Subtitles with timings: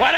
[0.00, 0.08] He's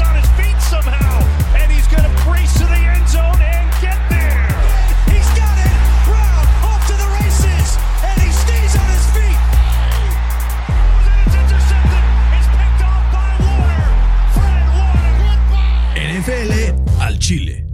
[0.00, 1.20] on his feet somehow,
[1.54, 4.48] and he's going to brace to the end zone and get there.
[5.12, 5.76] He's got it.
[6.08, 9.36] Brown off to the races, and he stays on his feet.
[11.04, 12.04] And it's intercepted.
[12.32, 13.84] It's picked off by Warner.
[14.32, 16.00] Fred Warner.
[16.16, 16.52] NFL
[17.02, 17.66] al Chile.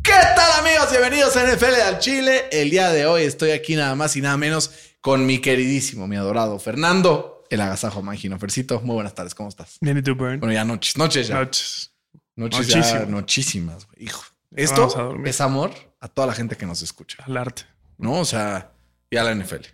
[0.00, 0.92] ¿Qué tal amigos?
[0.92, 2.44] Bienvenidos a NFL al Chile.
[2.52, 4.70] El día de hoy estoy aquí nada más y nada menos
[5.00, 8.38] con mi queridísimo, mi adorado Fernando, el agasajo mágino.
[8.38, 9.78] Fercito, muy buenas tardes, ¿cómo estás?
[9.80, 10.40] Bien, ¿y tú, Burn?
[10.40, 11.36] Bueno, ya noches, noches ya.
[11.36, 11.92] Noches.
[12.36, 13.86] Noches ya, Nochísimas.
[13.86, 14.04] güey.
[14.06, 14.22] Hijo.
[14.54, 17.64] Esto es amor a toda la gente que nos escucha, Al arte.
[17.98, 18.20] ¿no?
[18.20, 18.72] O sea,
[19.10, 19.66] y a la NFL.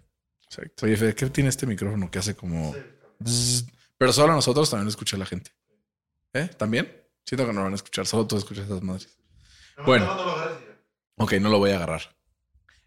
[0.44, 0.86] Exacto.
[0.86, 2.74] Oye, Fede, ¿qué tiene este micrófono que hace como...
[3.18, 3.66] bzzz?
[3.98, 5.50] Pero solo a nosotros también lo escucha la gente.
[6.32, 6.48] ¿Eh?
[6.56, 6.90] ¿También?
[7.24, 9.08] Siento que no lo van a escuchar, solo tú escuchas esas madres.
[9.84, 10.08] Bueno.
[11.16, 12.16] Ok, no lo voy a agarrar.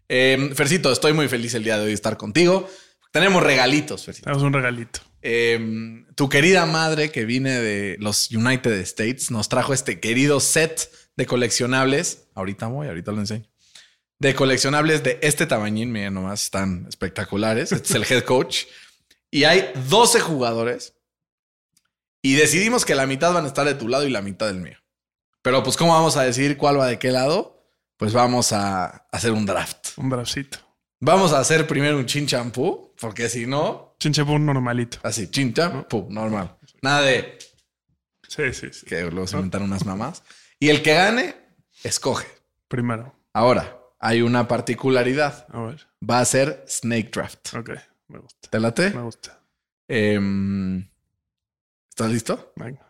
[0.08, 2.68] Eh, Fercito, estoy muy feliz el día de hoy de estar contigo.
[3.14, 4.24] Tenemos regalitos, Fercito.
[4.24, 4.98] Tenemos un regalito.
[5.22, 10.90] Eh, tu querida madre que viene de los United States nos trajo este querido set
[11.14, 12.24] de coleccionables.
[12.34, 13.48] Ahorita voy, ahorita lo enseño.
[14.18, 17.70] De coleccionables de este tamañín, miren nomás, están espectaculares.
[17.70, 18.64] Este es el head coach.
[19.30, 20.94] Y hay 12 jugadores.
[22.20, 24.58] Y decidimos que la mitad van a estar de tu lado y la mitad del
[24.58, 24.78] mío.
[25.40, 27.64] Pero pues, ¿cómo vamos a decidir cuál va de qué lado?
[27.96, 29.90] Pues vamos a hacer un draft.
[29.98, 30.63] Un bracito.
[31.04, 34.98] Vamos a hacer primero un chin champú, porque si no, Chinchepún normalito.
[35.02, 36.56] así, chin champú, normal.
[36.80, 37.38] Nada de
[38.26, 38.86] Sí, sí, sí.
[38.86, 40.22] que luego se inventan unas mamás.
[40.58, 41.36] Y el que gane,
[41.82, 42.26] escoge.
[42.68, 43.14] Primero.
[43.34, 45.46] Ahora, hay una particularidad.
[45.52, 45.86] A ver.
[46.08, 47.54] Va a ser Snake Draft.
[47.54, 47.70] Ok.
[48.08, 48.48] Me gusta.
[48.48, 48.90] ¿Te late?
[48.90, 49.38] Me gusta.
[49.86, 50.88] Em,
[51.90, 52.52] ¿Estás listo?
[52.56, 52.80] Venga.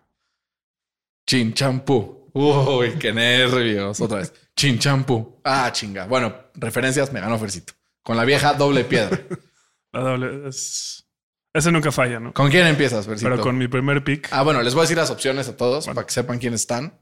[1.27, 2.31] Chin champú.
[2.33, 4.01] Uy, qué nervios.
[4.01, 4.33] Otra vez.
[4.57, 5.41] Chin champú.
[5.45, 6.07] Ah, chinga.
[6.07, 7.73] Bueno, referencias me ganó Fercito.
[8.05, 9.21] Con la vieja doble piedra.
[9.93, 11.07] La doble es...
[11.53, 12.33] Ese nunca falla, ¿no?
[12.35, 13.07] ¿Con quién empiezas?
[13.07, 14.29] Pero con mi primer pick.
[14.33, 16.99] Ah, bueno, les voy a decir las opciones a todos para que sepan quiénes están.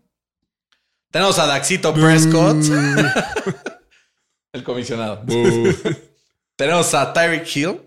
[1.11, 2.56] Tenemos a Daxito Prescott,
[4.53, 5.25] el comisionado.
[6.56, 7.81] Tenemos a Tyreek Hill.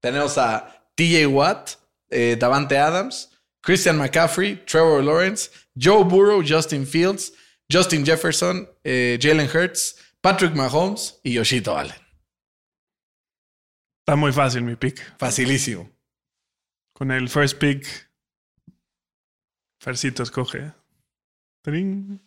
[0.00, 1.72] Tenemos a TJ Watt,
[2.08, 3.30] eh, Davante Adams,
[3.60, 7.32] Christian McCaffrey, Trevor Lawrence, Joe Burrow, Justin Fields,
[7.70, 12.07] Justin Jefferson, eh, Jalen Hurts, Patrick Mahomes y Yoshito Allen.
[14.08, 15.18] Está muy fácil mi pick.
[15.18, 15.90] Facilísimo.
[16.94, 17.86] Con el first pick.
[19.78, 20.72] Fercito escoge.
[21.60, 22.18] Trin.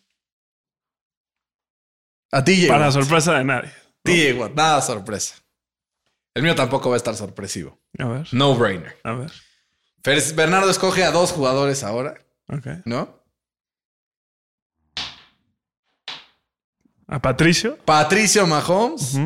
[2.31, 2.93] A TJ Para Watt.
[2.93, 3.71] sorpresa de nadie.
[4.03, 5.43] TJ Watt, nada sorpresa.
[6.35, 7.79] El mío tampoco va a estar sorpresivo.
[7.97, 8.27] A ver.
[8.31, 8.95] No brainer.
[9.03, 9.31] A ver.
[10.03, 12.67] Fer- Bernardo escoge a dos jugadores ahora, Ok.
[12.85, 13.23] ¿no?
[17.07, 17.75] A Patricio.
[17.85, 19.17] Patricio Mahomes.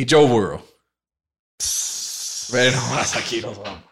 [0.00, 0.64] Y Joe Burrow.
[2.48, 3.84] Bueno, más aquí nos vamos.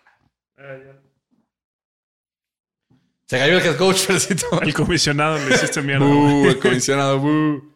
[3.27, 4.63] Se cayó el head coach, Fercito.
[4.63, 6.07] El comisionado le hiciste mierda.
[6.07, 7.19] Uh, el comisionado.
[7.19, 7.75] uh.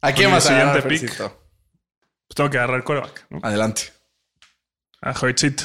[0.00, 1.16] ¿A quién a agarrar, pick.
[1.16, 3.26] Pues tengo que agarrar coreback.
[3.28, 3.40] ¿no?
[3.42, 3.92] Adelante.
[5.00, 5.64] A Hurtsito.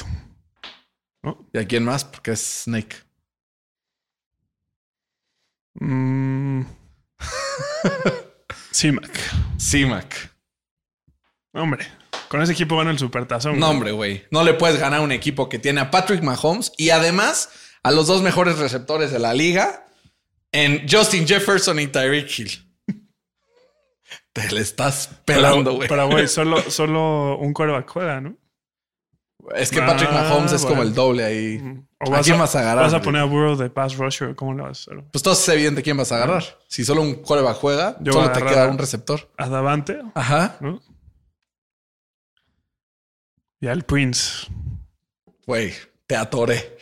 [1.22, 1.48] ¿no?
[1.52, 2.04] ¿Y a quién más?
[2.04, 2.96] Porque es Snake.
[5.74, 6.62] Mm.
[8.72, 9.12] C-Mac.
[9.58, 10.33] C-Mac.
[11.54, 11.86] Hombre,
[12.28, 13.58] con ese equipo van el supertazón.
[13.58, 14.24] No, hombre, güey.
[14.30, 17.48] No le puedes ganar a un equipo que tiene a Patrick Mahomes y además
[17.82, 19.86] a los dos mejores receptores de la liga
[20.52, 22.50] en Justin Jefferson y Tyreek Hill.
[24.32, 25.88] Te le estás pelando, güey.
[25.88, 28.36] pero, güey, solo, solo un coreback juega, ¿no?
[29.54, 31.62] Es que Patrick Ah, Mahomes es como el doble ahí.
[32.00, 34.34] ¿O ¿A quién vas a agarrar, ¿Vas a poner a Burrow de pass rusher?
[34.34, 35.04] ¿Cómo lo vas a hacer?
[35.12, 36.42] Pues todo es evidente quién vas a agarrar.
[36.66, 39.30] Si solo un coreback juega, Yo solo te queda un receptor.
[39.36, 40.56] A Davante, Ajá.
[40.60, 40.80] ¿no?
[43.64, 44.46] Y al Prince.
[45.46, 45.72] Güey,
[46.06, 46.76] te atoré.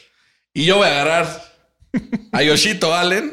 [0.53, 1.45] Y yo voy a agarrar
[2.33, 3.33] a Yoshito Allen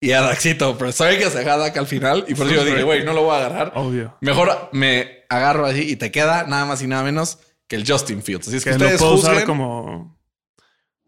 [0.00, 0.76] y a Daxito.
[0.76, 2.24] Pero sabía que se Dak al final.
[2.26, 3.72] Y por eso yo dije, güey, no lo voy a agarrar.
[3.76, 4.18] Obvio.
[4.20, 8.20] Mejor me agarro así y te queda nada más y nada menos que el Justin
[8.20, 8.48] Fields.
[8.48, 10.18] Así es que, Que lo ustedes puedo usar como,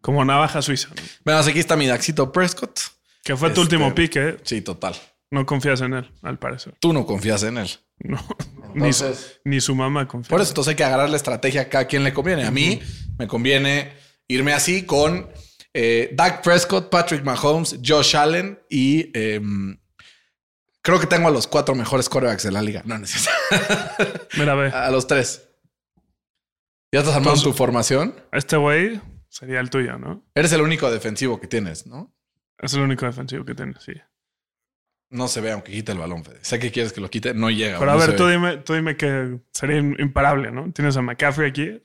[0.00, 0.90] como navaja suiza.
[0.90, 1.02] ¿no?
[1.24, 2.78] Bueno, aquí está mi Daxito Prescott.
[3.24, 4.36] Que fue tu Este- último pick, ¿eh?
[4.44, 4.94] Sí, total.
[5.32, 6.76] No confías en él, al parecer.
[6.78, 7.68] Tú no confías en él.
[7.98, 8.24] No.
[8.76, 10.28] Ni, su, Entonces- ni su mamá confía.
[10.30, 12.44] Por eso entonces hay que agarrar la estrategia acá a quien le conviene.
[12.44, 12.80] A mí
[13.18, 13.92] me conviene
[14.28, 15.30] irme así con
[15.72, 19.78] eh, Dak Prescott, Patrick Mahomes, Josh Allen y em,
[20.82, 22.82] creo que tengo a los cuatro mejores quarterbacks de la liga.
[22.84, 24.28] No, no es cierto.
[24.36, 24.68] Mira, ve.
[24.74, 25.48] a los tres.
[26.92, 28.14] ¿Ya estás armando tu formación?
[28.32, 30.24] Este güey sería el tuyo, ¿no?
[30.34, 32.14] Eres el único defensivo que tienes, ¿no?
[32.58, 33.92] Es el único defensivo que tiene, sí.
[35.10, 36.38] No se ve aunque quite el balón, Fede.
[36.42, 37.78] Sé que quieres que lo quite, no llega.
[37.78, 38.32] Pero a no ver, tú ve.
[38.32, 40.72] dime, tú dime que sería im- imparable, ¿no?
[40.72, 41.82] Tienes a McCaffrey aquí.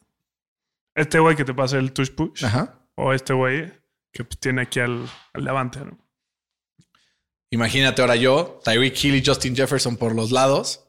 [0.95, 2.43] Este güey que te pasa el touch push.
[2.43, 2.79] Ajá.
[2.95, 3.71] O este güey
[4.11, 5.97] que pues, tiene aquí al, al levante, ¿no?
[7.51, 10.85] Imagínate ahora yo, Tyreek Hill y Justin Jefferson por los lados.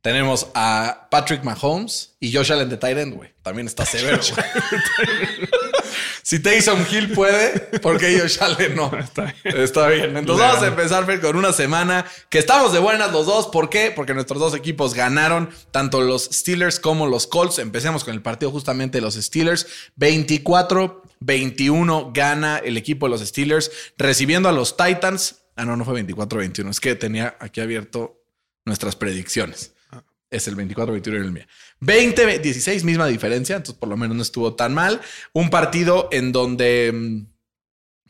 [0.00, 3.30] Tenemos a Patrick Mahomes y Josh Allen de Tyrant, güey.
[3.42, 4.20] También está severo.
[6.24, 8.90] si Taysom Hill puede, ¿por qué Josh Allen no?
[8.98, 9.56] Está bien.
[9.58, 10.16] Está bien.
[10.16, 13.48] Entonces vamos a empezar Fer, con una semana que estamos de buenas los dos.
[13.48, 13.92] ¿Por qué?
[13.94, 17.58] Porque nuestros dos equipos ganaron, tanto los Steelers como los Colts.
[17.58, 19.66] Empecemos con el partido justamente de los Steelers.
[19.98, 25.44] 24-21 gana el equipo de los Steelers, recibiendo a los Titans.
[25.56, 26.70] Ah, no, no fue 24-21.
[26.70, 28.22] Es que tenía aquí abierto
[28.64, 29.73] nuestras predicciones.
[30.34, 31.44] Es el 24-21 en el mío.
[31.80, 33.56] 20-16, misma diferencia.
[33.56, 35.00] Entonces, por lo menos no estuvo tan mal.
[35.32, 37.26] Un partido en donde, mm,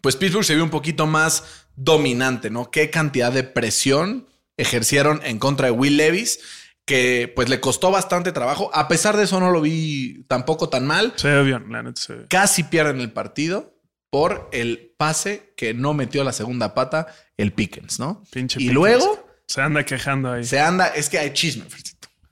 [0.01, 2.71] pues, Pittsburgh se vio un poquito más dominante, ¿no?
[2.71, 4.27] Qué cantidad de presión
[4.57, 6.39] ejercieron en contra de Will Levis,
[6.87, 8.71] que pues le costó bastante trabajo.
[8.73, 11.13] A pesar de eso, no lo vi tampoco tan mal.
[11.17, 12.27] Se ve bien, la neta se ve.
[12.29, 13.75] Casi pierden el partido
[14.11, 18.23] por el pase que no metió la segunda pata, el Pickens, ¿no?
[18.31, 18.75] Pinche y Pickens.
[18.75, 20.45] luego Se anda quejando ahí.
[20.45, 21.65] se anda, es que hay chisme,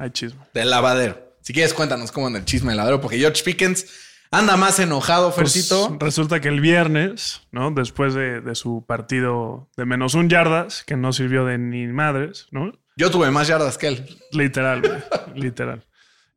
[0.02, 0.40] Hay chisme.
[0.52, 1.36] del lavadero.
[1.42, 3.86] Si quieres, cuéntanos cómo anda el chisme del lavadero, porque George Pickens
[4.30, 5.96] anda más enojado, Pues, Fercito.
[6.00, 7.70] resulta que el viernes, ¿no?
[7.70, 12.46] Después de, de su partido de menos un yardas, que no sirvió de ni madres,
[12.50, 12.72] ¿no?
[12.96, 14.18] Yo tuve más yardas que él.
[14.32, 15.04] Literal,
[15.34, 15.86] literal.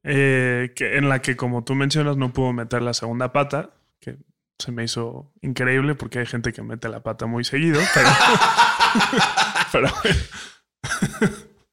[0.03, 4.17] Eh, que, en la que, como tú mencionas, no pudo meter la segunda pata, que
[4.59, 8.09] se me hizo increíble porque hay gente que mete la pata muy seguido, pero.
[9.71, 9.89] pero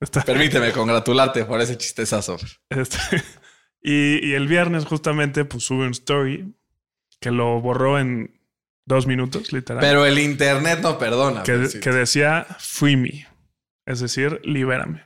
[0.03, 2.37] está, Permíteme congratularte por ese chistezazo.
[2.71, 2.99] este,
[3.83, 6.55] y, y el viernes, justamente, pues sube un story
[7.21, 8.41] que lo borró en
[8.85, 9.81] dos minutos, literal.
[9.81, 11.43] Pero el internet no perdona.
[11.45, 13.29] que, que decía free me.
[13.87, 15.05] Es decir, libérame.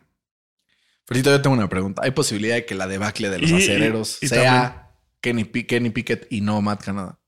[1.07, 2.03] Fercito, yo tengo una pregunta.
[2.05, 4.91] ¿Hay posibilidad de que la debacle de los Y- acereros y sea
[5.21, 7.21] Kenny, Kenny Pickett y no Matt Canada?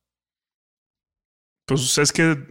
[1.67, 2.45] Pues es que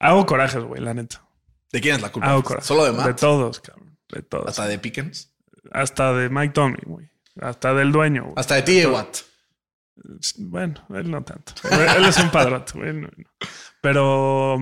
[0.00, 1.27] hago corajes, güey, la neta.
[1.72, 2.42] ¿De quién es la culpa?
[2.42, 2.66] Corajes.
[2.66, 3.20] ¿Solo de De Matt?
[3.20, 3.98] todos, cabrón.
[4.08, 4.46] De todos.
[4.48, 5.32] ¿Hasta de Pickens?
[5.70, 7.10] Hasta de Mike Tomlin, güey.
[7.40, 8.34] Hasta del dueño, güey.
[8.36, 9.16] ¿Hasta de TJ Watt?
[10.38, 11.52] Bueno, él no tanto.
[11.70, 12.92] él es un padrote, güey.
[12.94, 13.24] no, no.
[13.80, 14.58] Pero.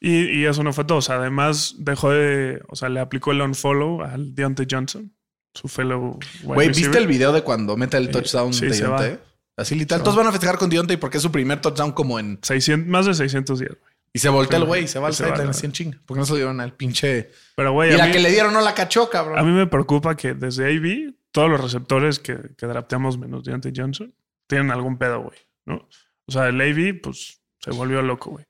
[0.00, 0.98] Y, y eso no fue todo.
[0.98, 2.62] O sea, además dejó de.
[2.68, 5.12] O sea, le aplicó el unfollow al Deontay Johnson,
[5.54, 6.18] su fellow.
[6.42, 9.00] Güey, ¿viste el video de cuando mete el Sí, touchdown sí, de va.
[9.02, 9.20] Deontay?
[9.56, 10.02] Así literal.
[10.02, 10.22] Todos va.
[10.22, 12.38] van a festejar con Deontay porque es su primer touchdown como en...
[12.42, 13.93] 600, más de 610, güey.
[14.16, 16.00] Y se voltea el güey y se va al sideline así en chinga.
[16.06, 17.32] Porque no se dieron al pinche...
[17.56, 19.38] Pero, güey, Y la mí- que le dieron no la cachó, cabrón.
[19.38, 23.72] A mí me preocupa que desde AB, todos los receptores que, que drafteamos menos Deontay
[23.74, 24.14] Johnson
[24.46, 25.38] tienen algún pedo, güey.
[25.66, 25.88] ¿no?
[26.26, 28.46] O sea, el AB, pues, se volvió loco, güey.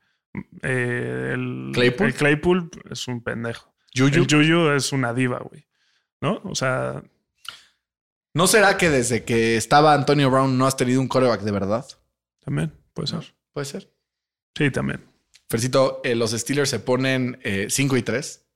[0.62, 2.06] Eh, el, ¿Claypool?
[2.08, 3.74] el Claypool es un pendejo.
[3.96, 4.14] Juju.
[4.16, 5.66] El Juju es una diva, güey.
[6.20, 6.42] ¿No?
[6.44, 7.02] O sea,
[8.34, 11.86] ¿No será que desde que estaba Antonio Brown no has tenido un coreback de verdad?
[12.40, 13.34] también puede ser.
[13.52, 13.90] Puede ser.
[14.56, 15.02] Sí, también.
[15.48, 17.38] Fercito, eh, los Steelers se ponen
[17.68, 18.46] 5 y 3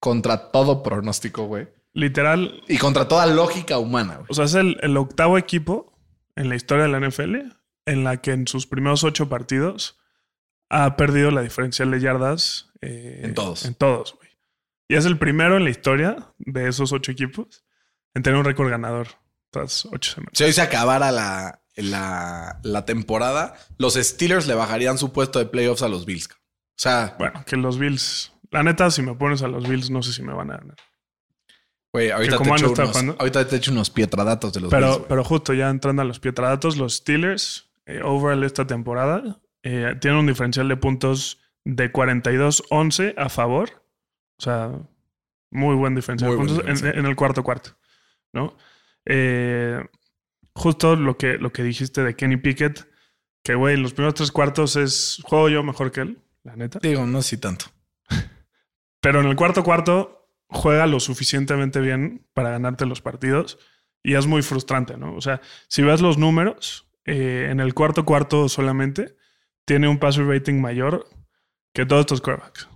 [0.00, 1.68] contra todo pronóstico, güey.
[1.92, 4.26] Literal, Y contra toda lógica humana, güey.
[4.30, 5.98] o sea, es el, el octavo equipo
[6.36, 7.36] en la historia de la NFL
[7.86, 9.98] en la que en sus primeros ocho partidos
[10.70, 12.70] ha perdido la diferencial de yardas.
[12.82, 13.64] eh, En todos.
[13.64, 14.28] En todos, güey.
[14.88, 17.64] Y es el primero en la historia de esos ocho equipos
[18.14, 19.08] en tener un récord ganador
[19.50, 20.32] tras ocho semanas.
[20.34, 25.46] Si hoy se acabara la, la, la temporada, los Steelers le bajarían su puesto de
[25.46, 26.28] playoffs a los Bills.
[26.78, 28.32] O sea, Bueno, que los Bills.
[28.52, 30.76] La neta, si me pones a los Bills, no sé si me van a ganar.
[31.92, 34.80] güey, ahorita, te han echo estado unos, ahorita te echo unos pietradatos de los Bills.
[34.80, 35.08] Pero, güey.
[35.08, 40.20] pero justo ya entrando a los pietradatos, los Steelers, eh, overall esta temporada, eh, tienen
[40.20, 43.82] un diferencial de puntos de 42-11 a favor.
[44.38, 44.70] O sea,
[45.50, 46.82] muy buen diferencial Muy de puntos.
[46.82, 47.76] En, el cuarto cuarto.
[48.32, 48.56] ¿no?
[49.04, 49.84] Eh,
[50.54, 52.88] justo lo que, lo que dijiste de Kenny Pickett,
[53.42, 56.78] que güey, los primeros tres cuartos es juego yo mejor que él, la neta.
[56.82, 57.66] Digo, no sé si tanto.
[59.00, 63.58] Pero en el cuarto cuarto juega lo suficientemente bien para ganarte los partidos
[64.02, 65.14] y es muy frustrante, ¿no?
[65.14, 69.16] O sea, si ves los números, eh, en el cuarto cuarto solamente
[69.64, 71.06] tiene un passer rating mayor
[71.74, 72.68] que todos estos quarterbacks.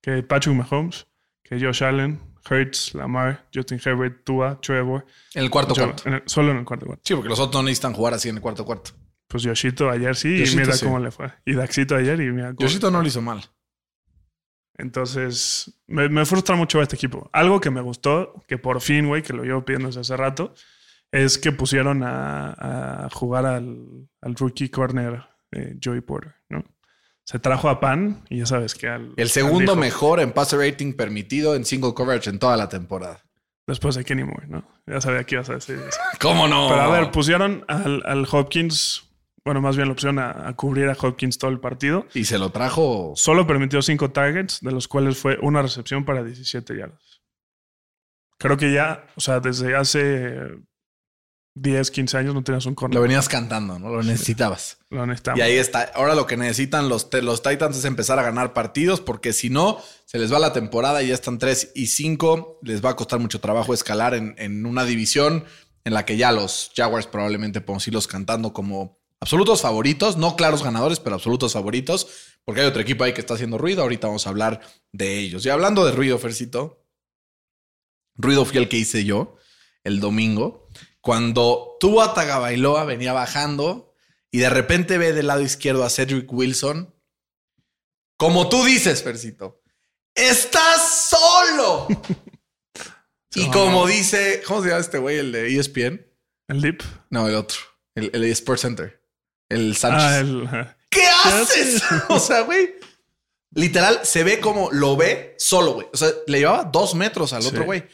[0.00, 1.06] Que Patrick Mahomes,
[1.42, 5.04] que Josh Allen, Hurts, Lamar, Justin Herbert, Tua, Trevor.
[5.34, 6.04] En el cuarto cuarto.
[6.06, 7.02] en el- solo en el cuarto cuarto.
[7.04, 8.92] Sí, porque los otros no necesitan jugar así en el cuarto cuarto.
[9.28, 10.84] Pues Yoshito ayer sí Yoshito y mira sí.
[10.84, 11.32] cómo le fue.
[11.44, 13.44] Y Daxito ayer y mira cómo Yoshito no lo hizo mal.
[14.78, 17.30] Entonces, me, me frustra mucho este equipo.
[17.32, 20.54] Algo que me gustó, que por fin, güey, que lo llevo pidiendo desde hace rato,
[21.10, 26.64] es que pusieron a, a jugar al, al rookie corner eh, Joey Porter, ¿no?
[27.24, 29.12] Se trajo a Pan y ya sabes que al...
[29.16, 33.24] El segundo al mejor en passer rating permitido en single coverage en toda la temporada.
[33.66, 34.64] Después de Kenny Moore, ¿no?
[34.86, 35.98] Ya sabía que ibas a decir eso.
[36.20, 36.68] ¿Cómo no?
[36.68, 39.05] Pero a ver, pusieron al, al Hopkins,
[39.46, 42.04] bueno, más bien la opción a, a cubrir a Hopkins todo el partido.
[42.12, 43.12] Y se lo trajo.
[43.14, 47.22] Solo permitió cinco targets, de los cuales fue una recepción para 17 yardas.
[48.38, 50.34] Creo que ya, o sea, desde hace
[51.54, 53.00] 10, 15 años no tenías un Lo corner.
[53.00, 53.88] venías cantando, ¿no?
[53.88, 54.78] Lo necesitabas.
[54.90, 55.38] Lo necesitamos.
[55.38, 55.90] Y ahí está.
[55.94, 59.80] Ahora lo que necesitan los, los Titans es empezar a ganar partidos, porque si no,
[60.04, 62.58] se les va la temporada y ya están 3 y 5.
[62.62, 65.44] Les va a costar mucho trabajo escalar en, en una división
[65.84, 70.62] en la que ya los Jaguars probablemente podemos irlos cantando como absolutos favoritos, no claros
[70.62, 73.82] ganadores, pero absolutos favoritos, porque hay otro equipo ahí que está haciendo ruido.
[73.82, 74.60] Ahorita vamos a hablar
[74.92, 75.44] de ellos.
[75.44, 76.86] Y hablando de ruido, Fercito,
[78.14, 79.36] ruido fue el que hice yo
[79.84, 80.68] el domingo,
[81.00, 83.94] cuando Tua Tagovailoa venía bajando
[84.32, 86.92] y de repente ve del lado izquierdo a Cedric Wilson.
[88.16, 89.62] Como tú dices, Fercito,
[90.12, 91.86] estás solo.
[93.34, 95.18] y como dice, ¿cómo se llama este güey?
[95.18, 96.04] El de ESPN.
[96.48, 96.82] El dip.
[97.10, 97.58] No, el otro.
[97.94, 98.95] El, el Sports Center.
[99.48, 100.02] El Sánchez.
[100.02, 100.48] Ah, el.
[100.90, 101.82] ¿Qué haces?
[102.08, 102.74] o sea, güey.
[103.52, 105.86] Literal, se ve como lo ve solo, güey.
[105.92, 107.48] O sea, le llevaba dos metros al Sí.
[107.48, 107.84] otro, güey.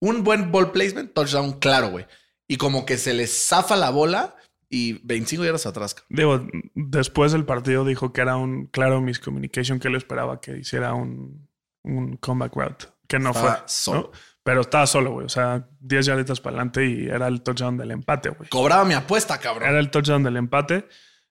[0.00, 2.06] Un buen ball placement, touchdown claro, güey.
[2.46, 4.36] Y como que se le zafa la bola
[4.70, 5.96] y 25 yardas atrás.
[6.08, 10.94] Digo, después del partido dijo que era un claro miscommunication que él esperaba que hiciera
[10.94, 11.48] un,
[11.82, 12.86] un comeback route.
[13.08, 13.62] Que no Estaba fue.
[13.66, 14.00] solo.
[14.00, 14.10] ¿no?
[14.42, 15.26] Pero estaba solo, güey.
[15.26, 18.48] O sea, 10 yarditas para adelante y era el touchdown del empate, güey.
[18.48, 19.68] Cobraba mi apuesta, cabrón.
[19.68, 20.88] Era el touchdown del empate.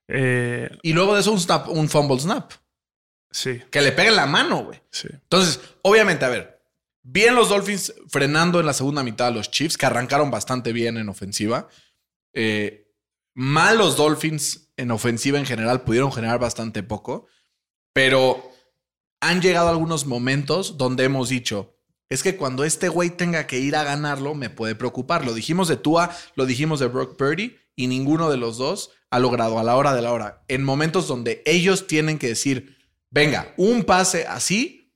[0.07, 2.51] Eh, Y luego de eso un snap, un fumble snap.
[3.31, 4.81] sí, Que le pegue en la mano, güey.
[4.91, 5.07] sí.
[5.11, 6.61] Entonces, obviamente, a ver,
[7.01, 10.97] bien los Dolphins frenando en la segunda mitad a los Chiefs, que arrancaron bastante bien
[10.97, 11.67] en ofensiva.
[12.33, 12.93] Eh,
[13.33, 17.25] mal los Dolphins en ofensiva en general pudieron generar bastante poco,
[17.93, 18.51] pero
[19.21, 21.76] han llegado algunos momentos donde hemos dicho,
[22.09, 25.25] es que cuando este güey tenga que ir a ganarlo, me puede preocupar.
[25.25, 29.19] Lo dijimos de Tua, lo dijimos de Brock Purdy, y ninguno de los dos ha
[29.19, 32.77] logrado a la hora de la hora, en momentos donde ellos tienen que decir,
[33.09, 34.93] venga, un pase así,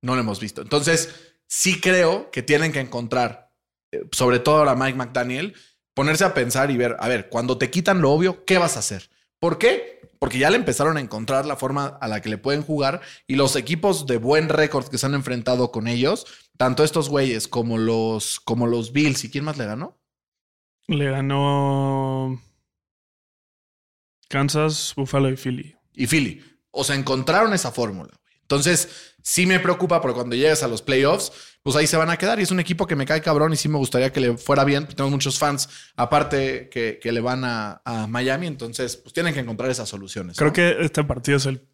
[0.00, 0.62] no lo hemos visto.
[0.62, 1.10] Entonces,
[1.46, 3.52] sí creo que tienen que encontrar,
[3.92, 5.54] eh, sobre todo ahora Mike McDaniel,
[5.94, 8.80] ponerse a pensar y ver, a ver, cuando te quitan lo obvio, ¿qué vas a
[8.80, 9.10] hacer?
[9.38, 10.00] ¿Por qué?
[10.22, 13.34] Porque ya le empezaron a encontrar la forma a la que le pueden jugar y
[13.34, 16.26] los equipos de buen récord que se han enfrentado con ellos,
[16.56, 19.98] tanto estos güeyes como los, como los Bills y quién más le ganó.
[20.86, 22.40] Le ganó
[24.28, 25.74] Kansas, Buffalo y Philly.
[25.92, 26.40] y Philly.
[26.70, 28.12] O sea, encontraron esa fórmula.
[28.52, 31.32] Entonces, sí me preocupa porque cuando llegues a los playoffs,
[31.62, 32.38] pues ahí se van a quedar.
[32.38, 34.64] Y es un equipo que me cae cabrón y sí me gustaría que le fuera
[34.64, 34.86] bien.
[34.86, 38.46] Tengo muchos fans, aparte, que, que le van a, a Miami.
[38.46, 40.36] Entonces, pues tienen que encontrar esas soluciones.
[40.36, 40.54] Creo ¿no?
[40.54, 41.66] que este partido es el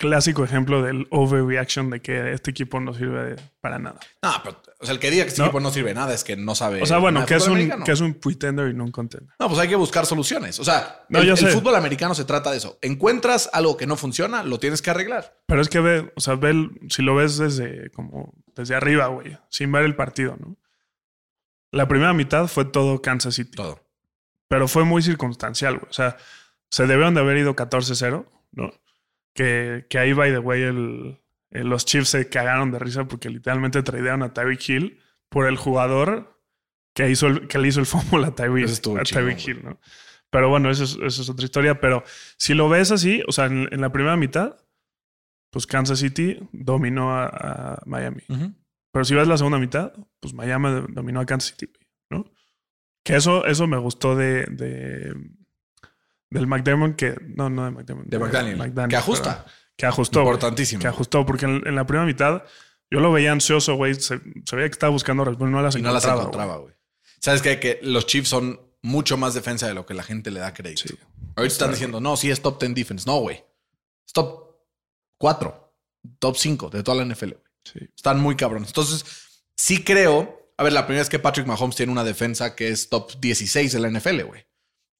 [0.00, 4.00] clásico ejemplo del overreaction de que este equipo no sirve para nada.
[4.22, 5.46] No, pero, o sea, el que diga que este No.
[5.48, 6.82] equipo no sirve nada es que no sabe.
[6.82, 7.84] O sea, bueno, que es, un, americano.
[7.84, 9.28] que es un pretender y no un contender.
[9.38, 10.58] No, pues hay que buscar soluciones.
[10.58, 12.78] O sea, No, el, el fútbol americano se trata de eso.
[12.80, 15.38] Encuentras algo que no funciona, lo tienes que arreglar.
[15.46, 19.06] Pero es que ve, o sea, ve, el- si lo ves desde como desde arriba,
[19.08, 20.56] güey, sin ver el partido, ¿no?
[21.72, 23.52] La primera mitad fue todo Kansas City.
[23.52, 23.80] Todo.
[24.48, 25.88] pero fue muy circunstancial, güey.
[25.88, 26.16] O sea,
[26.70, 28.72] se debieron de haber ido 14-0, ¿no?
[29.34, 31.20] Que, que ahí, by the way, el,
[31.50, 35.56] el- los Chiefs se cagaron de risa porque literalmente tradearon a Tyreek Hill por el
[35.56, 36.36] jugador
[36.94, 38.68] que, hizo el, que le hizo el fumble a Tyreek,
[38.98, 39.04] a.
[39.46, 39.80] Hill, ¿no?
[40.30, 41.80] Pero bueno, eso es, eso es otra historia.
[41.80, 42.02] Pero
[42.36, 44.56] si lo ves así, o sea, en, en la primera mitad,
[45.50, 48.22] pues Kansas City dominó a, a Miami.
[48.92, 51.72] Pero si ves la segunda mitad, pues Miami dominó a Kansas City,
[52.10, 52.30] ¿no?
[53.04, 55.14] Que eso, eso me gustó de, de-
[56.30, 58.88] del McDermott que no, no de McDermott, De McDaniel.
[58.88, 59.44] que ajusta.
[59.76, 60.20] que ajustó.
[60.20, 60.80] Importantísimo.
[60.80, 62.42] que ajustó porque en, en la primera mitad
[62.90, 65.82] yo lo veía ansioso, güey, se, se veía que estaba buscando respuestas, no las Y
[65.82, 66.74] no las encontraba, encontraba, güey.
[67.20, 67.60] ¿Sabes qué?
[67.60, 70.82] Que los Chiefs son mucho más defensa de lo que la gente le da crédito.
[70.88, 70.94] Sí.
[71.36, 73.04] Ahorita están diciendo, no, sí es top 10 defense.
[73.06, 73.44] No, güey.
[74.06, 74.56] Es top
[75.18, 75.74] 4,
[76.18, 77.26] top 5 de toda la NFL.
[77.32, 77.44] güey.
[77.62, 77.78] Sí.
[77.94, 78.68] Están muy cabrones.
[78.70, 79.04] Entonces,
[79.54, 80.50] sí creo.
[80.56, 83.72] A ver, la primera es que Patrick Mahomes tiene una defensa que es top 16
[83.72, 84.46] de la NFL, güey.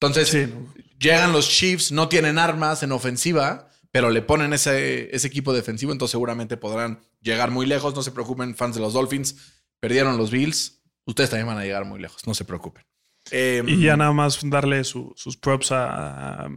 [0.01, 0.53] Entonces, Sí.
[1.01, 5.91] Llegan los Chiefs, no tienen armas en ofensiva, pero le ponen ese, ese equipo defensivo,
[5.91, 7.95] entonces seguramente podrán llegar muy lejos.
[7.97, 9.37] No se preocupen, fans de los Dolphins.
[9.81, 10.83] Perdieron los Bills.
[11.07, 12.85] Ustedes también van a llegar muy lejos, no se preocupen.
[13.33, 16.49] Eh, Y ya nada más darle su- sus props a,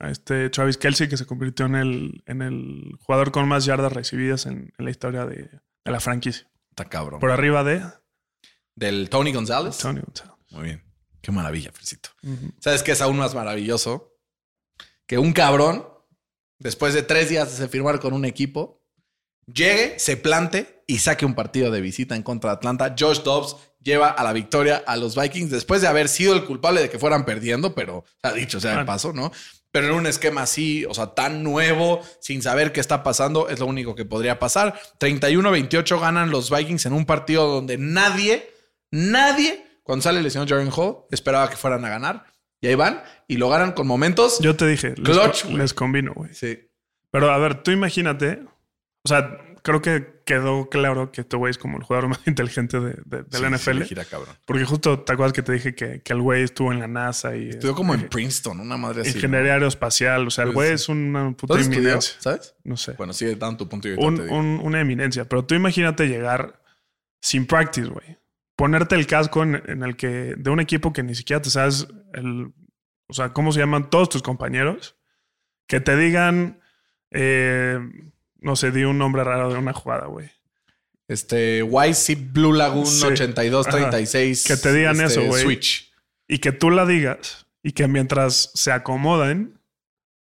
[0.00, 4.46] este Travis Kelsey, que se convirtió en el, en el jugador con más yardas recibidas
[4.46, 5.36] en, en la historia de,
[5.84, 6.48] de la franquicia.
[6.70, 7.18] está cabrón.
[7.20, 7.82] Por arriba de
[8.76, 9.78] Del Tony González.
[9.78, 10.34] Tony González.
[10.50, 10.82] Muy bien.
[11.20, 12.10] Qué maravilla, Felicito.
[12.22, 12.52] Ujú.
[12.60, 14.16] ¿Sabes qué es aún más maravilloso?
[15.06, 15.86] Que un cabrón,
[16.58, 18.82] después de tres días de firmar con un equipo,
[19.52, 22.94] llegue, se plante y saque un partido de visita en contra de Atlanta.
[22.98, 26.80] Josh Dobbs lleva a la victoria a los Vikings después de haber sido el culpable
[26.80, 29.32] de que fueran perdiendo, pero ha dicho sea de paso, ¿no?
[29.70, 33.58] Pero en un esquema así, o sea, tan nuevo, sin saber qué está pasando, es
[33.58, 34.80] lo único que podría pasar.
[34.98, 38.50] 31-28 ganan los Vikings en un partido donde nadie,
[38.90, 42.26] nadie, cuando sale el señor Jaren Hall, esperaba que fueran a ganar.
[42.60, 44.38] Y ahí van y lo ganan con momentos.
[44.40, 45.56] Yo te dije, les, Clutch, güey.
[45.56, 46.34] les combino, güey.
[46.34, 46.68] Sí.
[47.10, 48.42] Pero a ver, tú imagínate.
[49.02, 52.78] O sea, creo que quedó claro que este güey es como el jugador más inteligente
[52.80, 53.82] de, de- de la Sí, sí, NFL.
[53.84, 54.34] gira cabrón.
[54.44, 57.34] porque justo te acuerdas que te dije que, que el güey estuvo en la NASA
[57.34, 59.12] y Estudió como en este, Princeton, una madre así.
[59.16, 60.26] ingeniería aeroespacial.
[60.26, 60.74] O sea, el güey sí.
[60.74, 62.14] es una puta eminencia.
[62.18, 62.54] ¿Sabes?
[62.64, 62.92] No sé.
[62.92, 65.24] Bueno, sí, dan tu punto y ahorita Un- un- una eminencia.
[65.26, 66.60] Pero tú imagínate llegar
[67.22, 68.18] sin practice, güey.
[68.58, 71.86] Ponerte el casco en, en el que de un equipo que ni siquiera te sabes
[72.12, 72.52] el,
[73.06, 74.96] o sea, cómo se llaman todos tus compañeros,
[75.68, 76.60] que te digan,
[77.12, 77.78] eh,
[78.40, 80.28] no sé, di un nombre raro de una jugada, güey.
[81.06, 83.06] Este, YC Blue Lagoon Sí.
[83.06, 84.44] 8236.
[84.44, 85.42] Que te digan este, eso, güey.
[85.44, 85.92] Switch.
[86.26, 89.60] Y que tú la digas y que mientras se acomoden,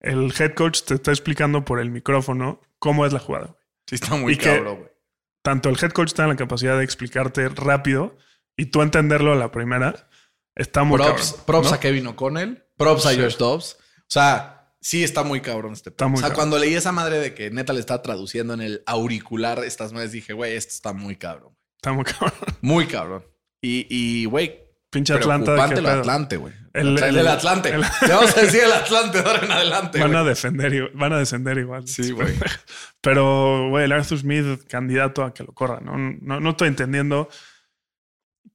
[0.00, 3.46] el head coach te está explicando por el micrófono cómo es la jugada.
[3.46, 3.58] güey.
[3.86, 4.87] Sí, está muy Y cabrón, güey.
[5.48, 8.18] Tanto el head coach está en la capacidad de explicarte rápido
[8.54, 10.10] y tú entenderlo a la primera.
[10.54, 11.74] Está muy Props, cabrón, props ¿no?
[11.74, 12.64] a Kevin O'Connell.
[12.76, 13.14] Props a.
[13.14, 13.78] Josh Dobbs.
[14.00, 16.36] O sea, sí está muy cabrón este Está muy O sea, cabrón.
[16.36, 20.12] cuando leí esa madre de que neta le estaba traduciendo en el auricular estas madres,
[20.12, 21.56] dije, güey, esto está muy cabrón.
[21.76, 22.32] Está muy cabrón.
[22.60, 23.24] Muy cabrón.
[23.62, 25.52] Y, y güey, Pinche Atlanta.
[25.52, 25.98] ¿de preocupante qué el?
[26.00, 26.54] Atlante, güey.
[26.72, 27.68] El- El, el, el- Atlante.
[27.70, 30.22] el- Le vamos a decir el Atlante ahora en adelante, Van güey.
[30.22, 31.86] a defender, van a descender igual.
[31.88, 32.34] Sí, güey.
[33.00, 35.96] Pero, güey, el Arthur Smith, candidato a que lo corra, ¿no?
[36.20, 37.28] No, no estoy entendiendo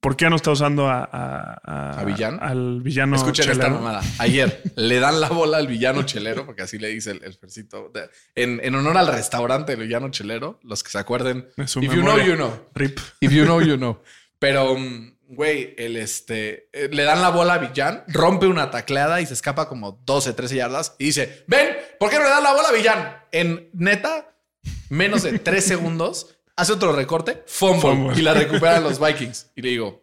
[0.00, 2.38] por qué no está usando a, a, a- ¿A villano?
[2.42, 3.16] Al villano.
[3.16, 3.80] Escuchen esta chelero.
[3.80, 4.02] mamada.
[4.18, 8.60] Ayer le dan la bola al villano chelero, porque así le dice el, de- En,
[8.62, 11.48] en honor al restaurante del villano chelero, los que se acuerden.
[11.56, 12.26] If you know, memoria.
[12.26, 12.68] you know.
[12.74, 12.98] Rip.
[13.20, 14.02] If you know, you know.
[14.38, 19.20] Pero, mm, güey, el este eh, le dan la bola a Villan, rompe una tacleada
[19.20, 22.42] y se escapa como 12, 13 yardas y dice: Ven, ¿por qué no le dan
[22.42, 23.16] la bola a Villan?
[23.32, 24.36] En neta,
[24.88, 28.18] menos de 3 segundos, hace otro recorte, fumble, Fumble.
[28.18, 29.50] y la recuperan los Vikings.
[29.56, 30.02] Y le digo: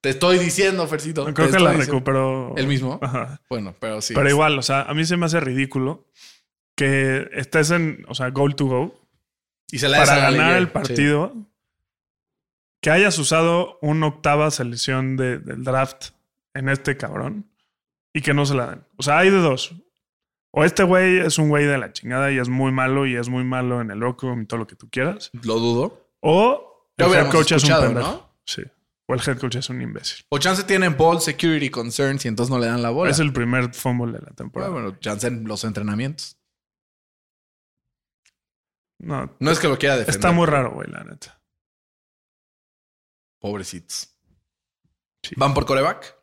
[0.00, 1.24] Te estoy diciendo, Fercito.
[1.32, 1.92] Creo que la diciendo".
[1.92, 2.54] recuperó.
[2.56, 2.98] ¿El mismo?
[3.02, 3.40] Ajá.
[3.48, 4.14] Bueno, pero sí.
[4.14, 6.06] Pero igual, o sea, a mí se me hace ridículo
[6.76, 9.00] que estés en, o sea, goal to go
[9.70, 11.32] Y se la para ganar el partido.
[12.86, 16.10] Que hayas usado una octava selección de- del draft
[16.54, 17.50] en este cabrón
[18.14, 18.86] y que no se la den.
[18.96, 19.74] O sea, hay de dos.
[20.52, 23.28] O este güey es un güey de la chingada y es muy malo y es
[23.28, 25.32] muy malo en el loco y todo lo que tú quieras.
[25.42, 26.12] Lo dudo.
[26.20, 28.08] O el head coach es un pendejo.
[28.08, 28.30] ¿no?
[28.44, 28.62] Sí.
[29.08, 30.24] O el head coach es un imbécil.
[30.28, 33.10] O chance tienen ball security concerns y entonces no le dan la bola.
[33.10, 34.70] Es el primer fumble de la temporada.
[34.70, 36.38] bueno, bueno, chance en los entrenamientos.
[39.00, 40.14] no, No es que lo quiera defender.
[40.14, 41.35] está muy raro, güey, la neta.
[43.46, 44.08] Pobrecitos.
[45.22, 45.34] Sí.
[45.36, 46.16] ¿Van por coreback?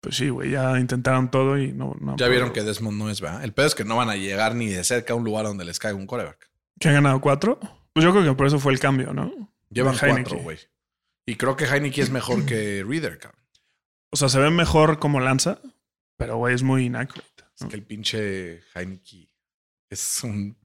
[0.00, 1.96] Pues sí, güey, ya intentaron todo y no.
[2.00, 3.42] no Ya vieron que Desmond no es, ¿verdad?
[3.44, 5.64] El pedo es que no van a llegar ni de cerca a un lugar donde
[5.64, 6.50] les caiga un coreback.
[6.78, 7.58] ¿Que han ganado cuatro?
[7.92, 9.32] Pues yo creo que por eso fue el cambio, ¿no?
[9.70, 10.58] Llevan cuatro, güey.
[11.26, 13.42] Y creo que Heineke es mejor que Reader, cabrón.
[14.10, 15.60] O sea, se ve mejor como lanza,
[16.16, 17.44] pero güey, es muy inaccurate.
[17.60, 19.28] Es que el pinche Heineke
[19.90, 20.56] es un...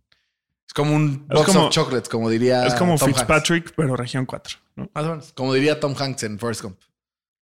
[0.67, 3.07] Es como un Es box como- of chocolates, como diría es como Tom.
[3.09, 4.89] Fitzpatrick, pero región 4, ¿no?
[4.93, 5.33] Más o menos.
[5.33, 6.79] Como diría Tom Hanks en Forrest Gump.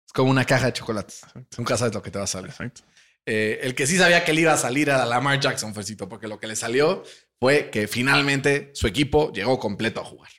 [0.06, 1.22] Es como una caja de chocolates.
[1.58, 2.48] Nunca sabes lo que te va a salir.
[2.48, 2.82] Perfecto.
[3.26, 6.28] Eh, el que sí sabía que le iba a salir a Lamar Jackson, Fercito, porque
[6.28, 7.04] lo que le salió
[7.40, 10.32] fue que finalmente su equipo llegó completo a jugar.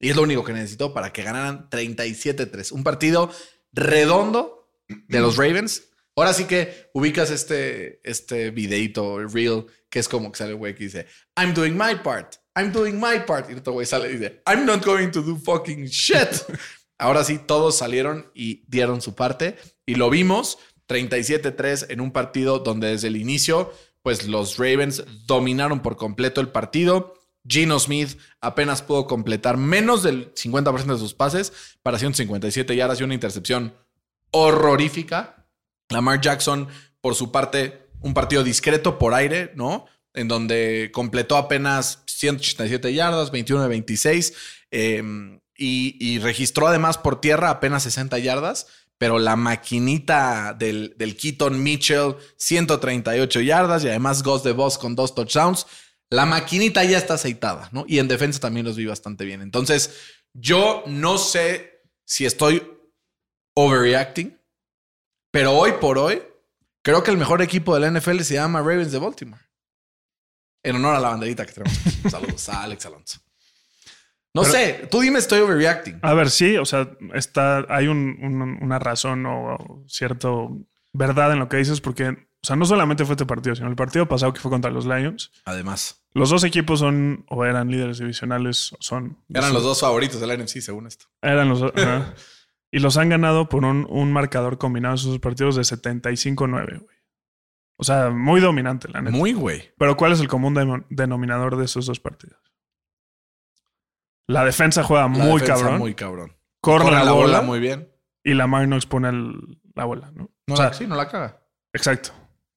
[0.00, 2.72] Y es lo único que necesitó para que ganaran 37-3.
[2.72, 3.30] Un partido
[3.72, 5.88] redondo de los Ravens.
[6.14, 10.56] Ahora sí que ubicas este, este videito, el reel, que es como que sale el
[10.56, 11.06] güey que dice,
[11.36, 13.48] I'm doing my part, I'm doing my part.
[13.50, 16.42] Y otro güey sale y dice, I'm not going to do fucking shit.
[16.98, 19.56] Ahora sí, todos salieron y dieron su parte.
[19.86, 25.80] Y lo vimos 37-3 en un partido donde desde el inicio, pues los Ravens dominaron
[25.80, 27.14] por completo el partido.
[27.46, 33.04] Gino Smith apenas pudo completar menos del 50% de sus pases para 157 yardas y
[33.04, 33.72] una intercepción
[34.32, 35.46] horrorífica.
[35.90, 36.66] Lamar Jackson,
[37.00, 39.86] por su parte, un partido discreto por aire, ¿no?
[40.14, 44.32] En donde completó apenas 187 yardas, 21 de 26,
[44.70, 45.02] eh,
[45.56, 48.66] y, y registró además por tierra apenas 60 yardas,
[48.98, 54.96] pero la maquinita del, del Keaton Mitchell, 138 yardas, y además Ghost de Boss con
[54.96, 55.66] dos touchdowns.
[56.10, 57.84] La maquinita ya está aceitada, ¿no?
[57.86, 59.40] Y en defensa también los vi bastante bien.
[59.40, 59.94] Entonces,
[60.32, 62.62] yo no sé si estoy
[63.54, 64.36] overreacting,
[65.30, 66.22] pero hoy por hoy,
[66.82, 69.42] creo que el mejor equipo de la NFL se llama Ravens de Baltimore.
[70.62, 71.78] En honor a la banderita que tenemos.
[72.10, 73.20] Saludos a Alex Alonso.
[74.34, 75.98] No Pero- sé, tú dime, estoy overreacting.
[76.02, 80.58] A ver, sí, o sea, está, hay un- un- una razón o, o cierto
[80.92, 82.16] verdad en lo que dices, porque, o
[82.46, 85.30] sea, no solamente fue este partido, sino el partido pasado que fue contra los Lions.
[85.44, 89.18] Además, Los dos equipos son o eran líderes divisionales, son.
[89.32, 91.06] eran los dos favoritos del NFC, según esto.
[91.22, 91.72] Eran los dos.
[92.70, 96.97] y los han ganado por un, un marcador combinado en sus partidos de 75-9, güey.
[97.80, 99.16] O sea, muy dominante, la neta.
[99.16, 99.72] Muy güey.
[99.78, 102.38] Pero ¿cuál es el común denominador de esos dos partidos?
[104.26, 105.78] La defensa juega La muy defensa cabrón.
[105.78, 106.36] Muy cabrón.
[106.60, 107.88] corre, Corre la, bola, muy bien.
[108.24, 110.30] y Lamar no expone el- la bola, ¿no?
[110.46, 111.40] No o sea, la, sí, no la caga.
[111.72, 112.10] exacto.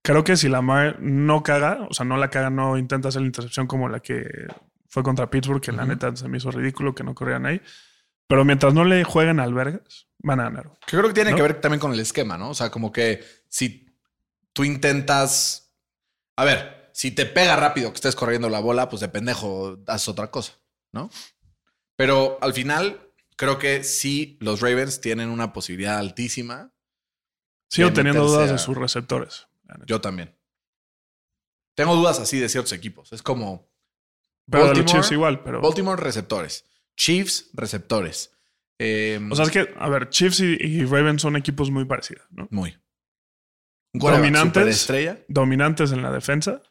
[0.04, 3.28] Creo que si Lamar no caga, o sea, no la caga, no intenta hacer la
[3.28, 4.28] intercepción como la que
[4.90, 7.62] fue contra Pittsburgh, que la neta se me hizo ridículo que no corrieran ahí.
[8.28, 10.72] Pero mientras no le jueguen albergas, van a ganar.
[10.88, 11.36] creo que tiene ¿No?
[11.38, 12.50] que ver también con el esquema, ¿no?
[12.50, 13.86] O sea, como que si
[14.54, 15.74] tú intentas.
[16.38, 20.08] A ver, si te pega rápido que estés corriendo la bola, pues de pendejo haces
[20.08, 20.54] otra cosa,
[20.94, 21.10] ¿no?
[21.98, 26.74] Pero al final, creo que sí, los Ravens tienen una posibilidad altísima.
[27.70, 29.48] Sigo teniendo dudas a- de sus receptores.
[29.86, 30.36] Yo también.
[31.76, 33.14] Tengo dudas así de ciertos equipos.
[33.14, 33.72] Es como.
[34.50, 35.62] Pero de los Baltimore, Chiefs igual, pero.
[35.62, 36.66] Baltimore, receptores.
[36.98, 38.36] Chiefs, receptores.
[38.80, 42.26] Eh, O sea, es que, a ver, Chiefs y, y Ravens son equipos muy parecidos,
[42.32, 42.48] ¿no?
[42.52, 42.78] muy.
[43.94, 44.88] Dominantes.
[45.28, 46.62] Dominantes en la defensa.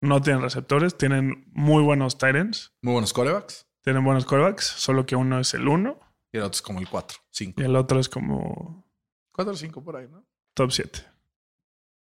[0.00, 0.96] No tienen receptores.
[0.96, 2.72] Tienen muy buenos tight ends.
[2.82, 3.66] Muy buenos quarterbacks.
[3.82, 4.64] Tienen buenos quarterbacks.
[4.64, 6.00] Solo que uno es el 1
[6.32, 7.62] Y el otro es como el 4, 5.
[7.62, 8.84] y el otro es como
[9.32, 10.24] 4 o 5 por ahí, ¿no?
[10.54, 11.00] top 7.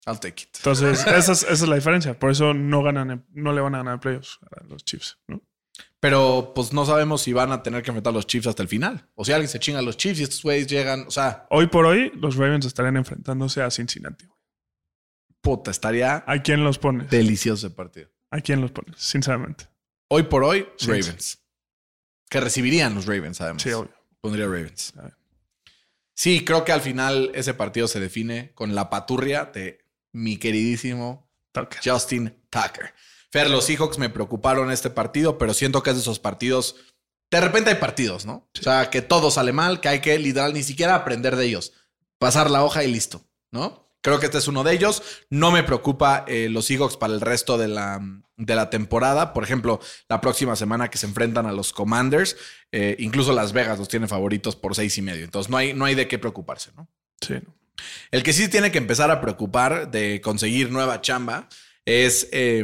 [0.08, 0.58] I'll take it.
[0.58, 2.18] Entonces, esa es, esa es la diferencia.
[2.18, 5.42] Por eso no ganan, no le van a ganar playoffs a los Chiefs, ¿no?
[6.00, 8.70] Pero pues no sabemos si van a tener que enfrentar a los Chiefs hasta el
[8.70, 9.08] final.
[9.16, 11.06] O si alguien se chinga a los Chiefs y estos güeyes llegan.
[11.08, 14.26] O sea, Hoy por hoy, los Ravens estarían enfrentándose a Cincinnati.
[14.26, 14.39] güey.
[15.42, 17.10] Puta, estaría ¿A quién los pones?
[17.10, 18.10] delicioso ese partido.
[18.32, 19.00] ¿A quién los pones?
[19.00, 19.68] Sinceramente.
[20.10, 21.40] Hoy por hoy, Ravens.
[22.30, 23.64] Que recibirían los Ravens, además.
[23.64, 23.94] Sí, obvio.
[24.22, 24.94] Pondría Ravens.
[26.14, 31.30] Sí, creo que al final ese partido se define con la paturria de mi queridísimo.
[31.84, 32.94] Justin Tucker.
[33.32, 36.76] Fer, los Seahawks me preocuparon este partido, pero siento que es de esos partidos.
[37.32, 38.50] De repente hay partidos, ¿no?
[38.58, 41.74] O sea, que todo sale mal, que hay que literal ni siquiera aprender de ellos.
[42.18, 43.89] Pasar la hoja y listo, ¿no?
[44.02, 45.04] Creo que este es uno de ellos.
[45.30, 48.00] No me preocupa eh, los Seahawks para el resto de la,
[48.38, 49.34] de la temporada.
[49.34, 52.38] Por ejemplo, la próxima semana que se enfrentan a los Commanders,
[52.72, 55.26] eh, incluso Las Vegas los tiene favoritos por seis y medio.
[55.26, 56.88] Entonces no hay, no hay de qué preocuparse, ¿no?
[57.20, 57.36] Sí.
[58.12, 61.50] El que sí tiene que empezar a preocupar de conseguir nueva chamba
[61.86, 62.64] es eh,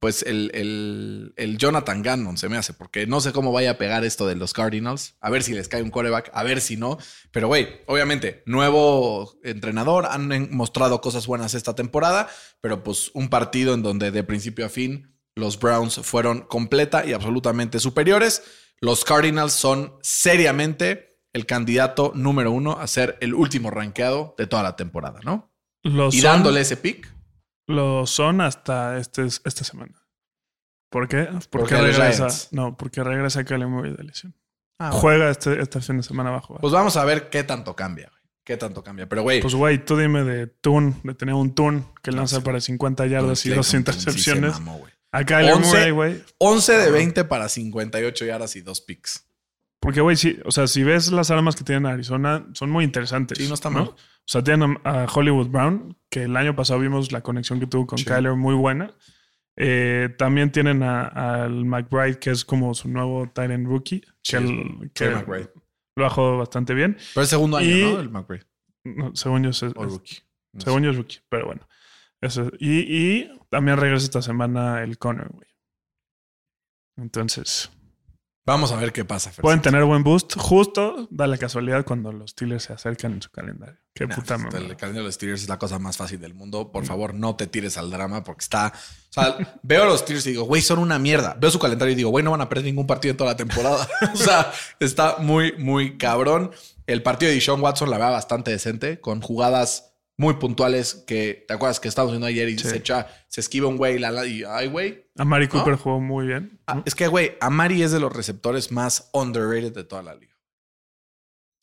[0.00, 3.78] pues el, el- el Jonathan Gannon, se me hace, porque no sé cómo vaya a
[3.78, 6.76] pegar esto de los Cardinals, a ver si les cae un quarterback, a ver si
[6.78, 6.96] no.
[7.30, 12.28] Pero güey, obviamente, nuevo entrenador, han mostrado cosas buenas esta temporada,
[12.62, 17.12] pero pues un partido en donde de principio a fin los Browns fueron completa y
[17.12, 18.42] absolutamente superiores.
[18.80, 24.62] Los Cardinals son seriamente el candidato número uno a ser el último rankeado de toda
[24.62, 25.52] la temporada, ¿no?
[25.82, 27.12] Los Y son- dándole ese pick.
[27.70, 29.94] Lo son hasta este, esta semana.
[30.90, 31.24] ¿Por qué?
[31.24, 32.28] Porque, Porque regresa.
[32.50, 34.34] No, porque regresa Kyler Murray de lesión.
[34.78, 36.58] Ah, Juega este, este fin de semana abajo.
[36.60, 38.20] Pues vamos a ver qué tanto cambia, güey.
[38.44, 39.08] Qué tanto cambia.
[39.08, 42.42] Pero, güey, Pues, güey, tú dime de Toon, de tener un Toon que lanza sí.
[42.42, 44.54] para 50 yardas y dos sí intercepciones.
[44.54, 46.24] se mamó, a Kyler 11 Murray, güey.
[46.38, 49.26] 11 de 20 para 58 yardas y dos picks.
[49.80, 53.38] Porque, güey, sí, o sea, si ves las armas que tienen Arizona, son muy interesantes.
[53.38, 53.84] Sí, no está mal.
[53.84, 57.86] O sea, tienen a, Hollywood Brown, que el año pasado vimos la conexión que tuvo
[57.86, 58.04] con Sí.
[58.04, 58.92] Kyler muy buena.
[59.56, 61.06] Eh, también tienen a-
[61.44, 65.50] al McBride, que es como su nuevo tight end rookie, Sí, que, el- que McBride.
[65.96, 66.96] lo ha jugado bastante bien.
[67.14, 68.00] Pero el segundo año, Y- ¿no?
[68.00, 68.44] El McBride.
[68.84, 70.18] No, según yo, es, O rookie.
[70.52, 70.64] No sé.
[70.66, 71.66] según yo es rookie, pero bueno.
[72.20, 72.50] Eso.
[72.58, 75.48] Y, y también regresa esta semana el Connor, güey.
[76.96, 77.70] Entonces,
[78.46, 79.42] Vamos a ver qué pasa, Fer.
[79.42, 80.34] pueden tener buen boost.
[80.36, 83.76] Justo da la casualidad cuando los Steelers se acercan en su calendario.
[83.94, 84.58] Qué Nah, puta pues, mamada.
[84.58, 86.72] El calendario de los Steelers es la cosa más fácil del mundo.
[86.72, 88.72] Por favor, no te tires al drama porque está.
[88.74, 91.36] O sea, veo a los Steelers y digo, güey, son una mierda.
[91.38, 93.36] Veo su calendario y digo, güey, no van a perder ningún partido en toda la
[93.36, 93.86] temporada.
[94.14, 94.50] o sea,
[94.80, 96.50] está muy, muy cabrón.
[96.86, 99.89] El partido de Sean Watson la veo bastante decente, con jugadas
[100.20, 102.68] muy puntuales que te acuerdas que estábamos viendo ayer y Sí.
[102.68, 105.10] se echa, se esquiva un güey la- la- y ay, güey.
[105.16, 105.52] Amari ¿No?
[105.52, 106.60] Cooper jugó muy bien.
[106.66, 110.36] Ah, es que, güey, Amari es de los receptores más underrated de toda la liga.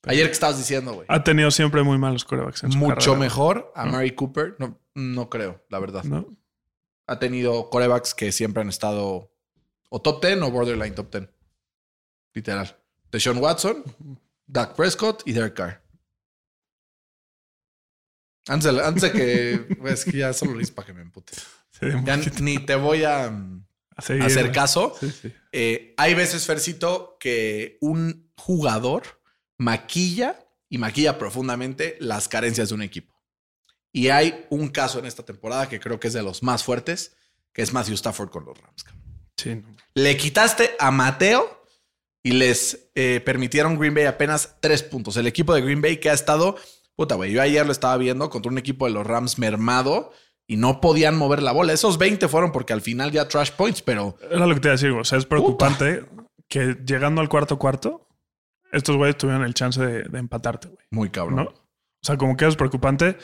[0.08, 1.06] Ayer que estabas diciendo, güey.
[1.10, 4.56] Ha tenido siempre muy malos corebacks en su Mucho carrera, mejor a Mary Cooper.
[4.58, 6.04] No, no creo, la verdad.
[6.06, 6.36] ¿no?
[7.08, 9.32] Ha tenido corebacks que siempre han estado
[9.90, 11.30] o top 10 o borderline top 10.
[12.34, 12.76] Literal.
[13.12, 13.84] Deshaun Watson,
[14.48, 15.84] Dak Prescott y Derek Carr.
[18.48, 19.78] Antes de, antes de que.
[19.92, 21.34] Es que ya solo lo para que me empute.
[21.72, 23.30] Sí, Ya ni te voy a.
[23.30, 24.96] mm, A seguir, hacer caso.
[25.00, 25.34] Sí, sí.
[25.52, 29.04] Eh, hay veces, Fercito, que un jugador
[29.58, 33.14] maquilla y maquilla profundamente las carencias de un equipo.
[33.92, 37.16] Y hay un caso en esta temporada que creo que es de los más fuertes,
[37.54, 38.86] que es Matthew Stafford con los Rams.
[39.46, 39.76] no.
[39.96, 41.64] Le quitaste a Mateo
[42.22, 45.18] y les eh, permitieron Green Bay apenas tres puntos.
[45.18, 46.58] El equipo de Green Bay que ha estado,
[46.98, 50.12] puta, güey, yo ayer lo estaba viendo contra un equipo de los Rams mermado
[50.48, 51.72] y no podían mover la bola.
[51.74, 54.74] Esos 20 fueron porque al final ya trash points, pero Era lo que te iba
[54.74, 55.02] a decir, güey.
[55.02, 56.06] o sea, es preocupante
[56.50, 58.08] que llegando al cuarto cuarto,
[58.72, 60.86] estos güeyes tuvieron el chance de, de empatarte, güey.
[60.92, 61.36] muy cabrón.
[61.38, 61.44] ¿no?
[61.44, 63.18] O sea, como que es preocupante.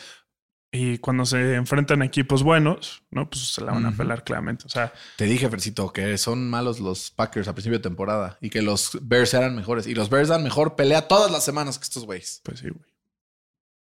[0.76, 3.30] Y cuando se enfrentan equipos buenos, ¿no?
[3.30, 4.66] Pues se la van a pelar claramente.
[4.66, 8.50] O sea, Te dije, Fercito, que son malos los Packers a principio de temporada y
[8.50, 9.86] que los Bears eran mejores.
[9.86, 12.42] Y los Bears dan mejor pelea todas las semanas que estos güeyes.
[12.44, 12.92] pues sí, güey.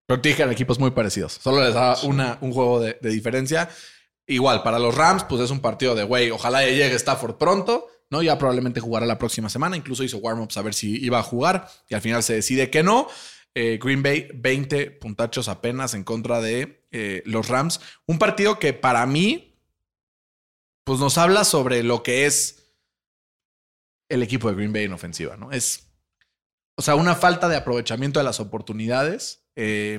[0.06, 1.32] Pero te equipos muy parecidos.
[1.42, 3.68] Solo les da una, un juego de, de diferencia.
[4.26, 7.88] Igual, para los Rams, pues es un partido de, güey, ojalá ya llegue Stafford pronto,
[8.10, 8.22] ¿no?
[8.22, 9.76] Ya probablemente jugará la próxima semana.
[9.76, 12.82] Incluso hizo warm-ups a ver si iba a jugar y al final se decide que
[12.82, 13.08] no.
[13.54, 17.80] Eh, Green Bay, 20 puntachos apenas en contra de eh, los Rams.
[18.06, 19.60] Un partido que para mí,
[20.84, 22.74] pues nos habla sobre lo que es
[24.08, 25.50] el equipo de Green Bay en ofensiva, ¿no?
[25.50, 25.88] Es,
[26.76, 29.98] o sea, una falta de aprovechamiento de las oportunidades eh,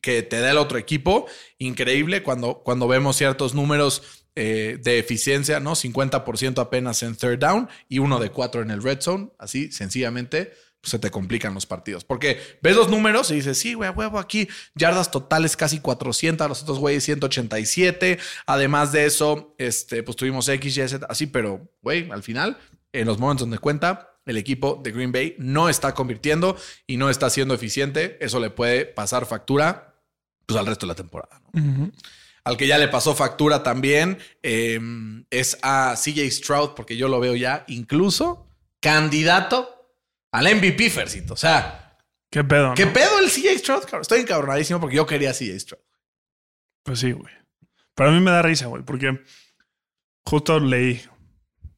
[0.00, 1.26] que te da el otro equipo.
[1.58, 5.72] Increíble cuando, cuando vemos ciertos números eh, de eficiencia, ¿no?
[5.72, 9.30] 50% apenas en third down y uno de cuatro en el red zone.
[9.38, 12.04] Así, sencillamente, pues, se te complican los partidos.
[12.04, 16.62] Porque ves los números y dices, sí, güey, huevo, aquí yardas totales casi 400, los
[16.62, 18.18] otros güeyes 187.
[18.46, 22.58] Además de eso, este, pues tuvimos X, Y, Z, así, pero, güey, al final,
[22.92, 27.08] en los momentos donde cuenta, el equipo de Green Bay no está convirtiendo y no
[27.08, 28.18] está siendo eficiente.
[28.20, 29.94] Eso le puede pasar factura
[30.44, 31.40] pues, al resto de la temporada.
[31.52, 31.90] ¿no?
[32.44, 34.78] Al que ya le pasó factura también eh,
[35.30, 38.48] es a CJ Stroud, porque yo lo veo ya incluso
[38.80, 39.90] candidato
[40.32, 41.34] al MVP, Fercito.
[41.34, 41.98] O sea,
[42.30, 42.74] ¿Qué pedo?
[42.74, 42.92] ¿qué no?
[42.92, 44.00] pedo el CJ Stroud?
[44.00, 45.82] Estoy encabronadísimo porque yo quería CJ Stroud.
[46.82, 47.32] Pues sí, güey.
[47.94, 49.20] Pero a mí me da risa, güey, porque
[50.24, 51.02] justo leí.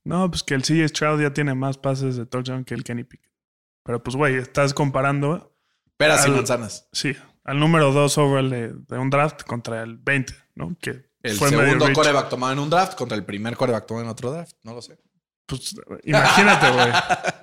[0.09, 3.05] No, pues que el CJ Stroud ya tiene más pases de touchdown que el Kenny
[3.05, 3.31] Pickett.
[3.85, 5.55] Pero pues, güey, estás comparando,
[5.97, 6.89] Peras y Al- manzanas.
[6.93, 10.77] sí, al número 2 overall de, de un draft contra el 20, ¿no?
[10.81, 14.11] Que El fue segundo coreback tomado en un draft contra el primer coreback tomado en
[14.11, 14.53] otro draft.
[14.65, 14.99] No lo sé.
[15.47, 16.89] Pues imagínate, güey.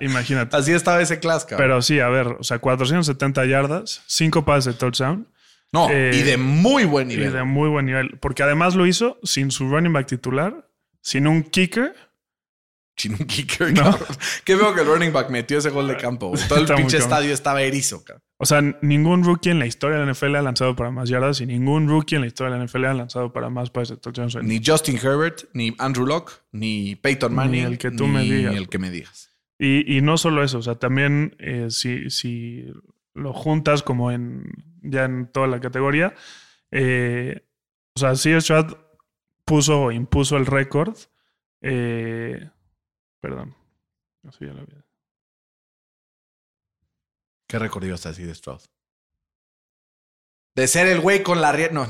[0.08, 0.56] Imagínate.
[0.56, 1.66] Así estaba ese class, cabrón.
[1.66, 5.28] Pero sí, a ver, o sea, 470 yardas, 5 pases de touchdown
[5.72, 7.32] no, eh, y de muy buen y nivel.
[7.32, 8.16] de muy buen nivel.
[8.20, 10.68] Porque además lo hizo sin su running back titular,
[11.00, 11.96] sin un kicker.
[12.96, 13.96] Sin un kicker, No.
[14.44, 16.28] Qué veo que el running back metió ese gol de campo.
[16.28, 16.48] güey.
[16.48, 18.22] Todo el pinche estadio estaba erizo, cabrón.
[18.38, 21.40] O sea, ningún rookie en la historia de la NFL ha lanzado para más yardas
[21.40, 24.42] y ningún rookie en la historia de la NFL ha lanzado para más pases de.
[24.42, 27.64] Ni Justin Herbert, ni Andrew Locke, ni Peyton Manning.
[27.64, 28.54] el que tú me ni digas.
[28.56, 29.30] el que me digas.
[29.58, 32.70] Y, y no solo eso, o sea, también eh, si, si
[33.14, 34.44] lo juntas como en
[34.82, 36.14] ya en toda la categoría,
[36.70, 37.42] eh,
[37.94, 38.74] o sea, sí, Stroud
[39.46, 40.94] puso o impuso el récord.
[41.62, 42.50] eh,
[43.26, 43.56] perdón.
[44.28, 44.84] Eso ya lo había-
[47.48, 48.60] ¿Qué recorrido está así de Stroud?
[50.54, 51.70] De ser el güey con la rie...
[51.70, 51.82] No.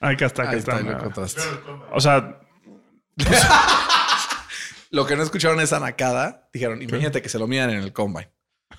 [0.00, 0.80] Acá está, acá está.
[1.92, 2.40] O sea,
[4.90, 8.30] Lo que no escucharon esa nacada, dijeron, imagínate que se lo midan en el combine.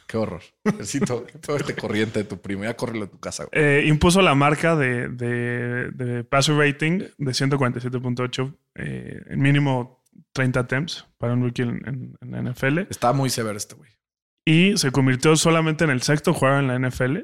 [0.08, 0.41] Qué horror.
[0.63, 2.63] Necesito todo este corriente de tu primo.
[2.63, 3.45] Ya córrelo a tu casa.
[3.45, 3.63] güey.
[3.63, 9.98] eh, impuso la marca de, de, de passer rating de 147.8 eh, en mínimo
[10.34, 12.79] 30 attempts para un rookie en, en- NFL.
[12.89, 13.91] Está muy severo este güey.
[14.45, 17.17] Y se convirtió solamente en el sexto jugador en la NFL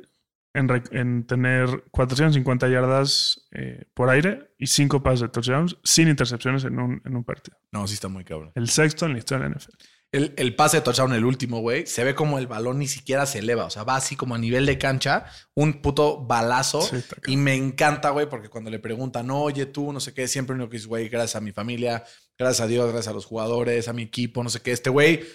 [0.53, 6.63] en, en tener 450 yardas eh, por aire y 5 pases de touchdowns sin intercepciones
[6.63, 7.57] en un, en un partido.
[7.71, 8.51] No, sí está muy cabrón.
[8.55, 9.73] El sexto en la historia de la NFL.
[10.11, 13.25] El, el pase de touchdown, el último, güey, se ve como el balón ni siquiera
[13.25, 13.65] se eleva.
[13.65, 16.81] O sea, va así como a nivel de cancha, un puto balazo.
[16.83, 20.55] Sí, y me encanta, güey, porque cuando le preguntan, oye, tú, no sé qué, siempre
[20.55, 22.05] uno que dice, güey, gracias a mi familia,
[22.37, 24.71] gracias a Dios, gracias a los jugadores, a mi equipo, no sé qué.
[24.71, 25.25] Este güey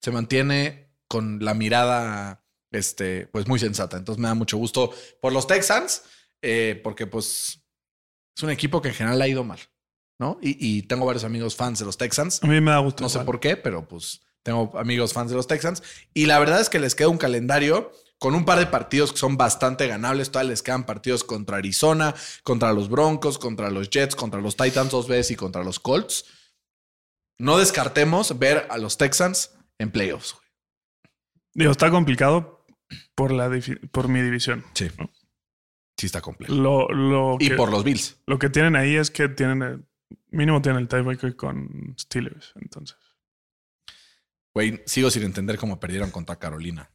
[0.00, 3.96] se mantiene con la mirada, este, pues muy sensata.
[3.96, 6.02] Entonces me da mucho gusto por los Texans,
[6.40, 7.60] eh, porque pues
[8.36, 9.60] es un equipo que en general ha ido mal,
[10.18, 10.38] ¿no?
[10.42, 12.42] Y, y tengo varios amigos fans de los Texans.
[12.42, 13.02] A mí me da gusto.
[13.02, 15.82] No sé por qué, pero pues tengo amigos fans de los Texans.
[16.14, 19.18] Y la verdad es que les queda un calendario con un par de partidos que
[19.18, 20.30] son bastante ganables.
[20.30, 24.92] Todavía les quedan partidos contra Arizona, contra los Broncos, contra los Jets, contra los Titans
[24.92, 26.24] dos veces y contra los Colts.
[27.40, 30.34] No descartemos ver a los Texans en playoffs.
[30.34, 30.46] güey.
[31.54, 32.64] Digo, está complicado
[33.16, 33.50] por, la
[33.90, 34.64] por mi división.
[34.74, 34.88] Sí.
[35.96, 36.54] Sí está complejo.
[36.54, 38.18] Lo, lo Y que, por los Bills.
[38.28, 39.78] lo que tienen ahí es que tienen eh,
[40.30, 42.98] Mínimo tiene el tiebreaker con Steelers, entonces.
[44.54, 46.88] Güey, sigo sin entender cómo perdieron contra Carolina.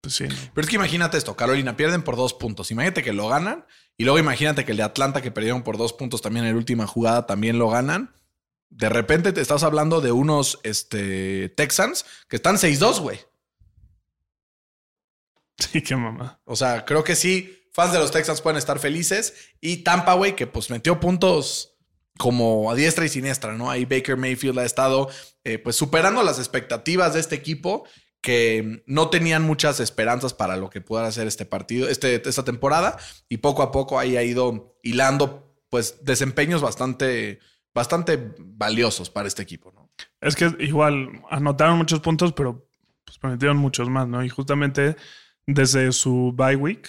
[0.00, 0.24] Pues sí.
[0.54, 2.70] Pero es que imagínate esto, Carolina pierden por dos puntos.
[2.70, 3.66] Imagínate que lo ganan.
[3.96, 6.58] Y luego imagínate que el de Atlanta que perdieron por dos puntos también en la
[6.58, 8.14] última jugada también lo ganan.
[8.70, 13.20] De repente te estás hablando de unos este, Texans que están 6-2, güey.
[15.58, 16.40] Sí, qué mamá.
[16.46, 19.34] O sea, creo que sí, fans de los Texans pueden estar felices.
[19.60, 21.76] Y Tampa, güey, que pues metió puntos
[22.16, 23.70] como a diestra y siniestra, ¿no?
[23.70, 25.10] Ahí Baker Mayfield ha estado
[25.44, 27.84] eh, pues superando las expectativas de este equipo
[28.20, 32.98] que no tenían muchas esperanzas para lo que pueda hacer este partido, este, esta temporada,
[33.28, 37.38] y poco a poco ahí ha ido hilando pues desempeños bastante,
[37.72, 39.90] bastante valiosos para este equipo, ¿no?
[40.20, 42.66] Es que igual anotaron muchos puntos, pero
[43.04, 44.24] pues permitieron muchos más, ¿no?
[44.24, 44.96] Y justamente
[45.46, 46.88] desde su bye week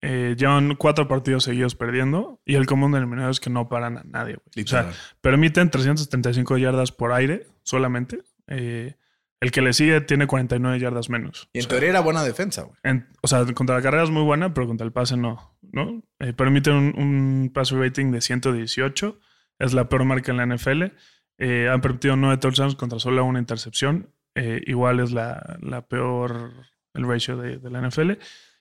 [0.00, 4.02] eh, llevan cuatro partidos seguidos perdiendo y el común denominador es que no paran a
[4.04, 4.36] nadie.
[4.36, 8.22] O sea, permiten 375 yardas por aire solamente.
[8.48, 8.96] Eh,
[9.42, 11.48] el que le sigue tiene 49 yardas menos.
[11.52, 12.76] Y en O sea, teoría era buena defensa, güey.
[12.84, 15.56] en- o sea, contra la carrera es muy buena, pero contra el pase no.
[15.72, 16.02] ¿no?
[16.20, 19.18] Eh, permiten un, un rating de 118.
[19.58, 20.92] Es la peor marca en la NFL.
[21.38, 24.10] Eh, han permitido 9 touchdowns contra solo una intercepción.
[24.34, 26.52] Eh, igual es la, la peor,
[26.94, 28.12] el ratio de, de la NFL.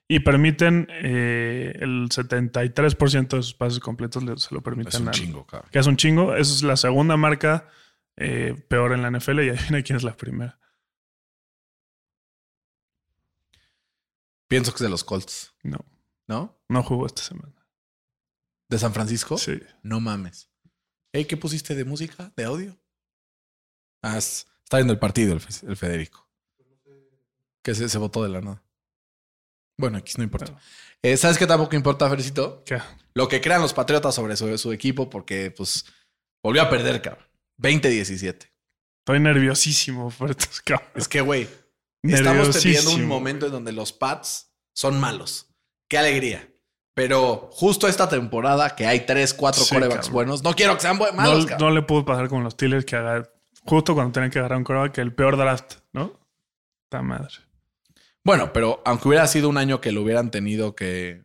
[0.07, 5.07] Y permiten eh, el 73% de sus pases completos le- se lo permiten Es un
[5.07, 5.69] al- chingo, cabrón.
[5.71, 6.35] que es un chingo.
[6.35, 7.67] Esa es la segunda marca
[8.67, 10.59] peor en la NFL y adivina quién es la primera.
[14.51, 15.79] Pienso que es de los Colts, No,
[16.27, 16.61] ¿no?
[16.67, 17.55] no jugó esta semana.
[18.67, 19.37] ¿De San Francisco?
[19.37, 19.61] Sí.
[19.81, 20.49] No mames.
[21.13, 22.33] Ey, ¿qué pusiste de música?
[22.35, 22.77] ¿De audio?
[24.01, 26.27] Ah, es- está viendo el partido el, Fe- el Federico.
[27.63, 28.61] Que se, se votó de la nada.
[29.77, 30.59] Bueno, aquí no importa.
[31.01, 32.61] Eh, ¿Sabes qué tampoco importa, Fercito?
[32.65, 32.77] ¿Qué?
[33.13, 35.85] Lo que crean los Patriotas sobre su, su equipo, porque pues
[36.43, 37.25] volvió a perder, cabrón.
[37.57, 38.51] 20-17.
[38.99, 40.89] Estoy nerviosísimo por estos cabros.
[40.95, 41.47] Es que, güey,
[42.03, 45.47] estamos teniendo un momento en donde los Pats son malos.
[45.87, 46.47] Qué alegría.
[46.93, 50.13] Pero justo esta temporada, que hay 3, 4 Sí, corebacks cabrón.
[50.13, 53.31] buenos, no quiero que sean malos, no, le pudo pasar con los Steelers que haga
[53.65, 56.19] justo cuando tenían que agarrar un coreback, que el peor draft, ¿no?
[56.85, 57.33] Está madre.
[58.23, 61.23] Bueno, pero aunque hubiera sido un año que lo hubieran tenido que,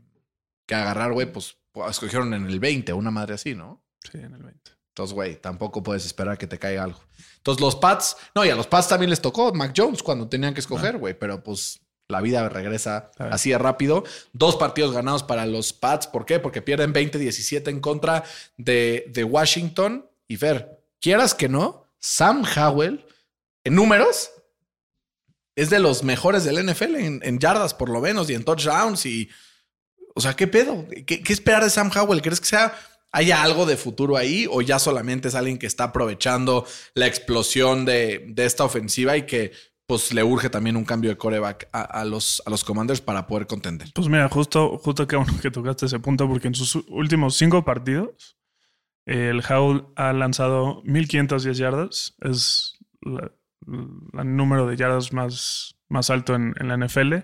[0.67, 3.85] que agarrar, güey, pues, pues, escogieron en el 20, una madre así, ¿no?
[4.11, 4.71] Sí, en el 20.
[4.97, 6.99] Entonces, güey, tampoco puedes esperar que te caiga algo.
[7.37, 10.55] Entonces, los Pats, no, y a los Pats también les tocó Mac Jones cuando tenían
[10.55, 14.05] que escoger, güey, pero pues la vida regresa así de rápido.
[14.33, 16.07] Dos partidos ganados para los Pats.
[16.07, 16.41] ¿Por qué?
[16.41, 18.25] Porque pierden 20-17 en contra
[18.57, 20.09] de, de Washington.
[20.29, 23.05] Y Fer, quieras que no, Sam Howell,
[23.65, 24.31] en números,
[25.57, 29.05] es de los mejores del NFL en, en yardas, por lo menos, y en touchdowns.
[29.05, 29.29] Y,
[30.15, 30.87] o sea, ¿qué pedo?
[31.07, 32.23] ¿Qué, qué esperar de Sam Howell?
[32.23, 32.75] ¿Crees que sea
[33.17, 37.87] haya algo de futuro ahí o ya solamente es alguien que está aprovechando la explosión
[37.87, 39.53] de, de esta ofensiva y que
[39.87, 43.27] pues le urge también un cambio de coreback a, a los, a los Commanders para
[43.27, 43.89] poder contender?
[43.95, 47.65] Pues mira, justo, justo que bueno que tocaste ese punto, porque en sus últimos cinco
[47.65, 48.37] partidos,
[49.07, 52.17] el Howl ha lanzado 1510 yardas.
[52.21, 57.15] Es el número de yardas más, más alto en, la NFL.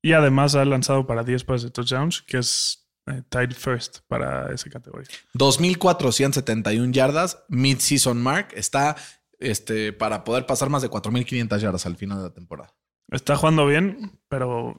[0.00, 2.85] Y además ha lanzado para 10 pases de touchdowns, que es
[3.30, 5.08] tied first para esa categoría.
[5.34, 8.96] 2.471 yardas, mid-season mark, está
[9.38, 12.74] este, para poder pasar más de 4.500 yardas al final de la temporada.
[13.10, 14.78] Está jugando bien, pero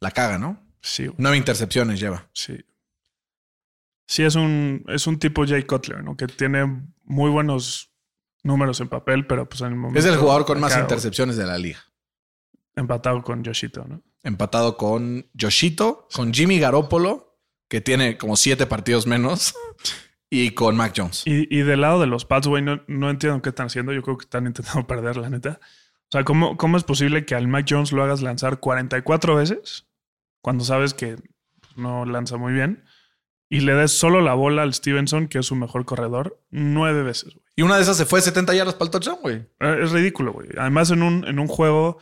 [0.00, 0.62] La caga, ¿no?
[0.80, 2.28] sí, Nueve intercepciones lleva.
[2.32, 2.58] sí.
[4.06, 6.14] Sí, es un, es un tipo Jay Cutler, ¿no?
[6.14, 6.66] Que tiene
[7.04, 7.90] muy buenos
[8.42, 9.98] números en papel, pero pues en el momento.
[9.98, 11.78] Es el jugador con más intercepciones de la liga.
[12.76, 14.02] Empatado con Yoshito, ¿no?
[14.22, 17.33] Empatado con Yoshito, con Jimmy Garoppolo,
[17.68, 19.54] que tiene como siete partidos menos,
[20.30, 21.22] y con Mac Jones.
[21.26, 23.92] Y, y del lado de los Pats, güey, no, no entiendo qué están haciendo.
[23.92, 25.60] Yo creo que están intentando perder, la neta.
[25.62, 29.86] O sea, ¿cómo, ¿cómo es posible que al Mac Jones lo hagas lanzar 44 veces
[30.40, 31.16] cuando sabes que
[31.76, 32.84] no lanza muy bien?
[33.48, 37.34] Y le des solo la bola al Stevenson, que es su mejor corredor, nueve veces,
[37.34, 37.44] güey.
[37.56, 39.36] Y una de esas se fue 70 yardas para el touchdown, güey.
[39.60, 40.48] Eh, Es ridículo, güey.
[40.58, 41.98] Además, en un, en un juego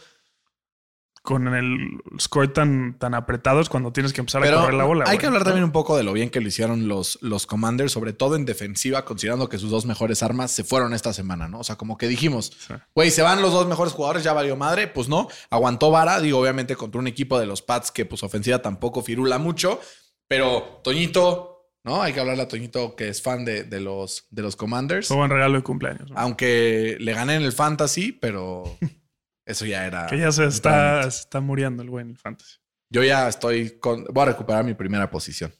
[1.22, 5.04] con el score tan, tan apretado es cuando tienes que empezar a correr la bola.
[5.06, 7.92] hay que hablar también un poco de lo bien que lo hicieron los, los Commanders,
[7.92, 11.60] sobre todo en defensiva, considerando que sus dos mejores armas se fueron esta semana, ¿no?
[11.60, 12.74] O sea, como que dijimos, Sí.
[12.94, 14.88] güey, se van los dos mejores jugadores, ya valió madre.
[14.88, 18.60] Pues no, aguantó vara, digo, obviamente contra un equipo de los Pats que pues ofensiva
[18.60, 19.80] tampoco firula mucho,
[20.26, 22.02] pero Toñito, ¿no?
[22.02, 25.16] Hay que hablarle a Toñito que es fan de, de los, de los Commanders, Fue
[25.16, 26.10] buen regalo de cumpleaños.
[26.10, 26.18] ¿no?
[26.18, 28.64] aunque le gané en el Fantasy, pero
[29.46, 30.06] eso ya era...
[30.06, 32.56] que ya se está, se está muriendo el güey en el fantasy.
[32.90, 34.04] Yo ya estoy con...
[34.04, 35.54] Voy a recuperar mi primera posición.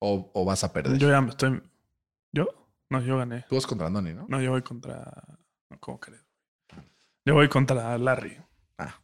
[0.00, 0.98] O, o vas a perder.
[0.98, 1.62] Yo ya me estoy.
[2.32, 2.46] ¿Yo?
[2.90, 3.44] No, yo gané.
[3.48, 4.26] Tú vas contra Andoni, ¿no?
[4.28, 4.96] No, yo voy contra.
[5.70, 6.22] no, ¿Cómo crees?
[7.24, 8.38] Yo voy contra Larry.
[8.78, 9.00] Ah.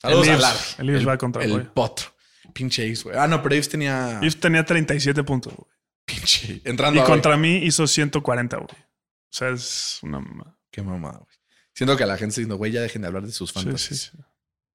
[0.00, 0.58] Saludos El a Ives- Larry.
[0.78, 1.74] el Ives va contra El Pollo.
[1.74, 2.06] potro.
[2.54, 3.16] Pinche Ives, güey.
[3.16, 4.18] Ah, no, pero Ives tenía...
[4.22, 5.70] Y tenía 37 puntos, güey.
[6.04, 6.60] Pinche...
[6.64, 8.68] Entrando Y a- contra mí hizo 140, güey.
[8.70, 10.58] O sea, es una mamada.
[10.72, 11.36] Qué mamada, güey.
[11.80, 13.54] Siento que a la gente está diciendo, güey, ya dejen de hablar de sus Sí,
[13.54, 14.00] fantasies.
[14.02, 14.22] sí, sí.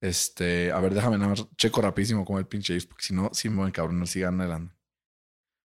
[0.02, 3.48] Este, a ver, déjame nada más checo rapidísimo como el pinche porque si no, sí
[3.48, 4.76] me voy a encabronar si gana el Andoni.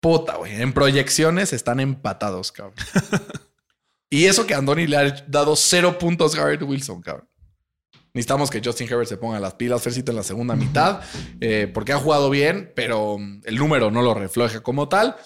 [0.00, 0.62] Puta, güey.
[0.62, 2.76] En proyecciones están empatados, cabrón.
[4.08, 7.28] y eso que Andoni le ha dado cero puntos a Garrett Wilson, cabrón.
[8.14, 11.00] Necesitamos que Justin Herbert se ponga las pilas, Fercito, en la segunda mitad,
[11.40, 15.16] eh, porque ha jugado bien, pero el número no lo refleja como tal.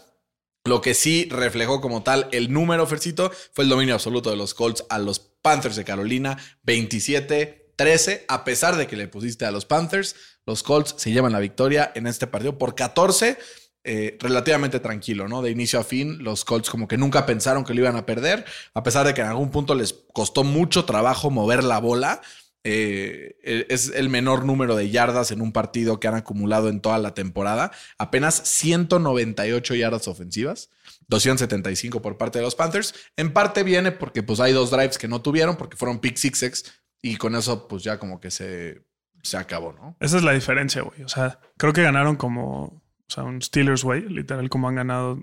[0.65, 4.53] Lo que sí reflejó como tal el número, Fercito, fue el dominio absoluto de los
[4.53, 6.37] Colts a los Panthers de Carolina,
[6.67, 8.25] 27-13.
[8.29, 11.91] A pesar de que le pusiste a los Panthers, los Colts se llevan la victoria
[11.95, 13.39] en este partido por 14.
[13.83, 15.41] eh, relativamente tranquilo, ¿no?
[15.41, 18.45] De inicio a fin, los Colts como que nunca pensaron que lo iban a perder,
[18.75, 22.21] a pesar de que en algún punto les costó mucho trabajo mover la bola.
[22.63, 26.99] Eh, es el menor número de yardas en un partido que han acumulado en toda
[26.99, 27.73] la temporada.
[27.99, 30.71] Apenas 198 yardas ofensivas,
[31.09, 32.95] 275 por parte de los Panthers.
[33.17, 36.65] En parte viene porque pues hay dos drives que no tuvieron porque fueron pick sixes
[37.01, 38.83] y con eso pues ya como que se,
[39.23, 39.97] se acabó, ¿no?
[40.01, 41.03] Esa es la diferencia, güey.
[41.03, 45.23] O sea, creo que ganaron como, o sea, un Steelers, güey, literal como han ganado.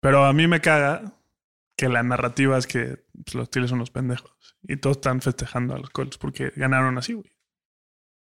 [0.00, 1.14] Pero a mí me caga
[1.76, 4.32] que la narrativa es que pues, los Steelers son los pendejos.
[4.62, 7.30] Y todos están festejando a los Colts porque ganaron así, güey.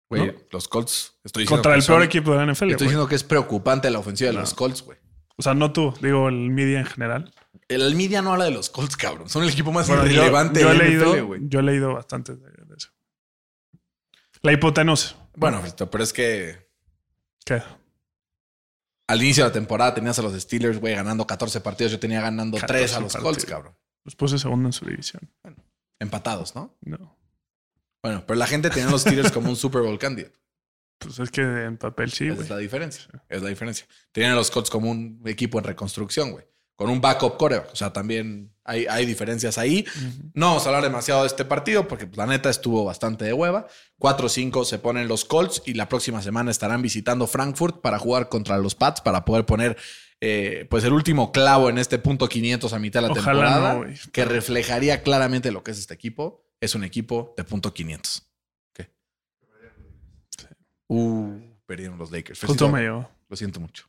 [0.09, 0.33] Güey, ¿No?
[0.51, 1.19] los Colts.
[1.23, 2.79] Estoy diciendo Contra el peor son- equipo de la NFL, Estoy güey.
[2.89, 4.99] diciendo que es preocupante la ofensiva de los Colts, güey.
[5.37, 7.33] O sea, no tú, digo el media en general.
[7.69, 9.29] El media no habla de los Colts, cabrón.
[9.31, 11.41] Son el equipo más Bueno, yo, irrelevante yo he de la NFL, güey.
[11.45, 12.89] yo he leído bastante de, de eso.
[14.43, 15.17] La hipotenusa.
[15.37, 16.69] Bueno, pero es que
[17.45, 17.63] ¿Qué?
[19.07, 21.93] al inicio de la temporada tenías a los Steelers, güey, ganando 14 partidos.
[21.93, 23.23] Yo tenía ganando 3 a 14 los partidos.
[23.23, 23.77] Colts, cabrón.
[24.05, 25.31] Los puse segundo en su división.
[25.99, 26.77] Empatados, ¿no?
[26.81, 27.19] No.
[28.03, 30.41] Bueno, pero la gente tenía los Steelers como un Super Bowl candidate.
[30.99, 32.41] Pues es que en papel sí, güey.
[32.43, 33.07] es la diferencia.
[33.29, 33.87] Es la diferencia.
[34.13, 36.45] Tenían a los Colts como un equipo en reconstrucción, güey.
[36.77, 37.73] Con un backup coreback.
[37.73, 39.85] O sea, también hay, hay diferencias ahí.
[40.35, 43.33] No vamos a hablar demasiado de este partido porque pues, la neta estuvo bastante de
[43.33, 43.67] hueva.
[43.99, 48.57] 4-5 se ponen los Colts y la próxima semana estarán visitando Frankfurt para jugar contra
[48.59, 49.77] los Pats para poder poner
[50.21, 53.75] eh, pues el último clavo en este punto 500 a mitad de la Ojalá temporada
[53.75, 56.45] no, que reflejaría claramente lo que es este equipo.
[56.61, 58.23] Es un equipo de punto 500.
[58.75, 58.91] ¿Qué?
[60.89, 62.41] Uh, perdieron los Lakers.
[62.45, 63.11] Justo me llegó.
[63.29, 63.87] Lo siento mucho.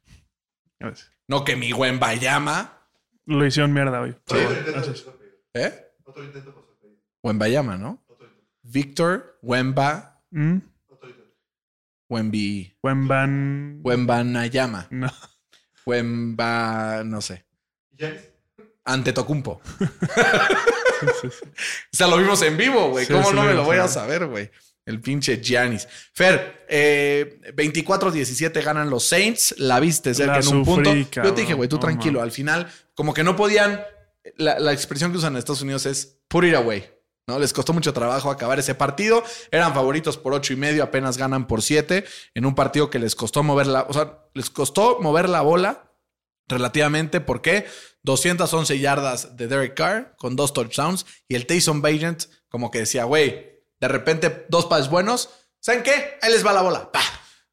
[1.28, 2.78] No que mi buen Bayama.
[3.26, 4.16] Lo hicieron mierda hoy.
[4.26, 5.06] Pero bueno, gracias.
[5.54, 5.88] ¿Eh?
[7.24, 8.04] Wembayama, ¿no?
[8.64, 10.60] Victor Wemba Mm,
[12.10, 13.82] Wemby Wemban.
[13.84, 14.88] Wembanayama.
[14.90, 15.12] No.
[15.86, 17.46] Wemba, no sé.
[18.84, 19.62] Ante Tocumpo.
[21.22, 21.46] Sí, sí.
[21.46, 23.06] O sea, lo vimos en vivo, güey.
[23.06, 24.52] Sí, ¿Cómo sí no me lo voy a saber, güey?
[24.86, 25.88] El pinche Giannis.
[26.14, 29.56] Fer, eh, 24-17 ganan los Saints.
[29.58, 31.24] La viste cerca La en un sufrí, punto.
[31.24, 32.22] Yo te dije, güey, tú tranquilo.
[32.22, 33.82] Al final, como que no podían.
[34.38, 36.88] La, la expresión que usan en Estados Unidos es put it away.
[37.32, 37.40] ¿No?
[37.40, 39.24] Les costó mucho trabajo acabar ese partido.
[39.52, 42.04] Eran favoritos por ocho y medio, apenas ganan por siete.
[42.36, 43.84] En un partido que les costó mover la.
[43.84, 45.92] O sea, les costó mover la bola
[46.48, 47.22] relativamente.
[47.22, 47.66] ¿Por qué?
[48.04, 53.04] 211 yardas de Derek Carr con dos touchdowns y el Taysom Bagent como que decía,
[53.06, 55.30] güey, de repente dos pases buenos,
[55.60, 56.18] ¿saben qué?
[56.22, 57.00] Ahí les va la bola, pa.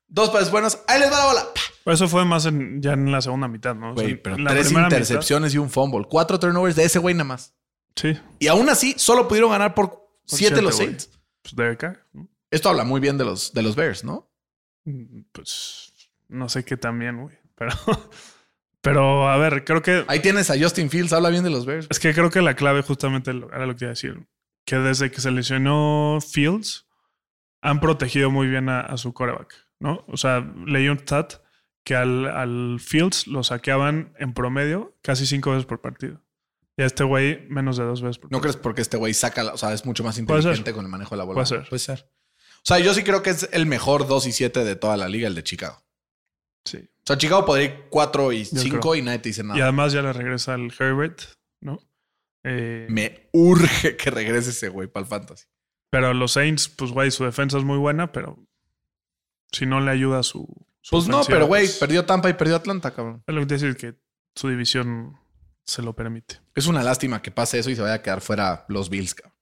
[0.08, 1.46] Dos pases buenos, ahí les va la bola.
[1.84, 3.92] Pero eso fue más en- ya en la segunda mitad, ¿no?
[3.92, 7.24] O sea, Güey, pero tres intercepciones y un fumble, cuatro turnovers de ese güey nada
[7.24, 7.54] más.
[7.98, 8.18] Sí.
[8.38, 10.76] Y aún así, solo pudieron ganar por, por siete los.
[10.76, 11.10] Saints.
[11.42, 12.28] Pues Derek Carr, ¿no?
[12.50, 14.30] Esto habla muy bien de los, de los Bears, ¿no?
[14.84, 15.92] Mm, Pues
[16.28, 17.36] no sé qué también, güey.
[17.54, 17.72] Pero,
[18.80, 21.86] pero a ver, creo que Ahí tienes a Justin Fields, habla bien de los Bears.
[21.90, 24.26] es que creo que la clave justamente era lo que iba a decir.
[24.64, 26.86] Que desde que se lesionó Fields,
[27.60, 30.04] han protegido muy bien a, a su coreback, ¿no?
[30.08, 31.34] O sea, leí un stat
[31.84, 36.22] que al, al Fields lo saqueaban en promedio casi cinco veces por partido.
[36.78, 39.52] Y a este güey menos de dos veces ¿No crees porque este güey saca, la-
[39.52, 41.34] o sea, es mucho más inteligente con el manejo de la bola?
[41.34, 41.68] Puede ser.
[41.68, 42.08] Puede ser.
[42.58, 45.08] O sea, yo sí creo que es el mejor 2 y 7 de toda la
[45.08, 45.84] liga, el de Chicago.
[46.64, 46.78] Sí.
[46.78, 48.94] O sea, Chicago podría ir 4 y Yo 5 creo.
[48.94, 49.62] y nadie te dice Y nada.
[49.62, 51.20] además ya le regresa el Herbert,
[51.60, 51.80] ¿no?
[52.44, 55.46] Eh, Me urge que regrese ese güey para el fantasy.
[55.90, 58.38] Pero los Saints, pues, güey, su defensa es muy buena, pero
[59.50, 60.46] si no le ayuda su.
[60.82, 63.24] su Pues no, pero güey, pues, perdió Tampa y perdió Atlanta, cabrón.
[63.26, 63.94] Es lo que decir que
[64.34, 65.18] su división
[65.64, 66.40] se lo permite.
[66.58, 69.34] Es una lástima que pase eso y se vaya a quedar fuera los Bills, cabrón.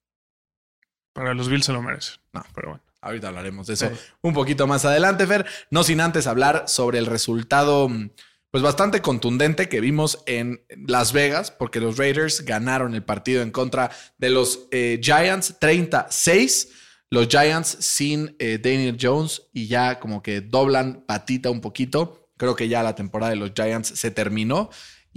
[1.14, 2.16] Para los Bills se lo merecen.
[2.34, 2.44] No.
[2.54, 2.82] Pero bueno.
[3.00, 3.94] Ahorita hablaremos de eso Sí.
[4.20, 5.46] un poquito más adelante, Fer.
[5.70, 8.10] No sin antes hablar sobre el resultado, mm,
[8.50, 13.50] pues bastante contundente que vimos en Las Vegas, porque los Raiders ganaron el partido en
[13.50, 16.68] contra de los eh, Giants 36.
[17.08, 22.28] Los Giants sin eh, Daniel Jones y ya como que doblan patita un poquito.
[22.36, 24.68] Creo que ya la temporada de los Giants se terminó.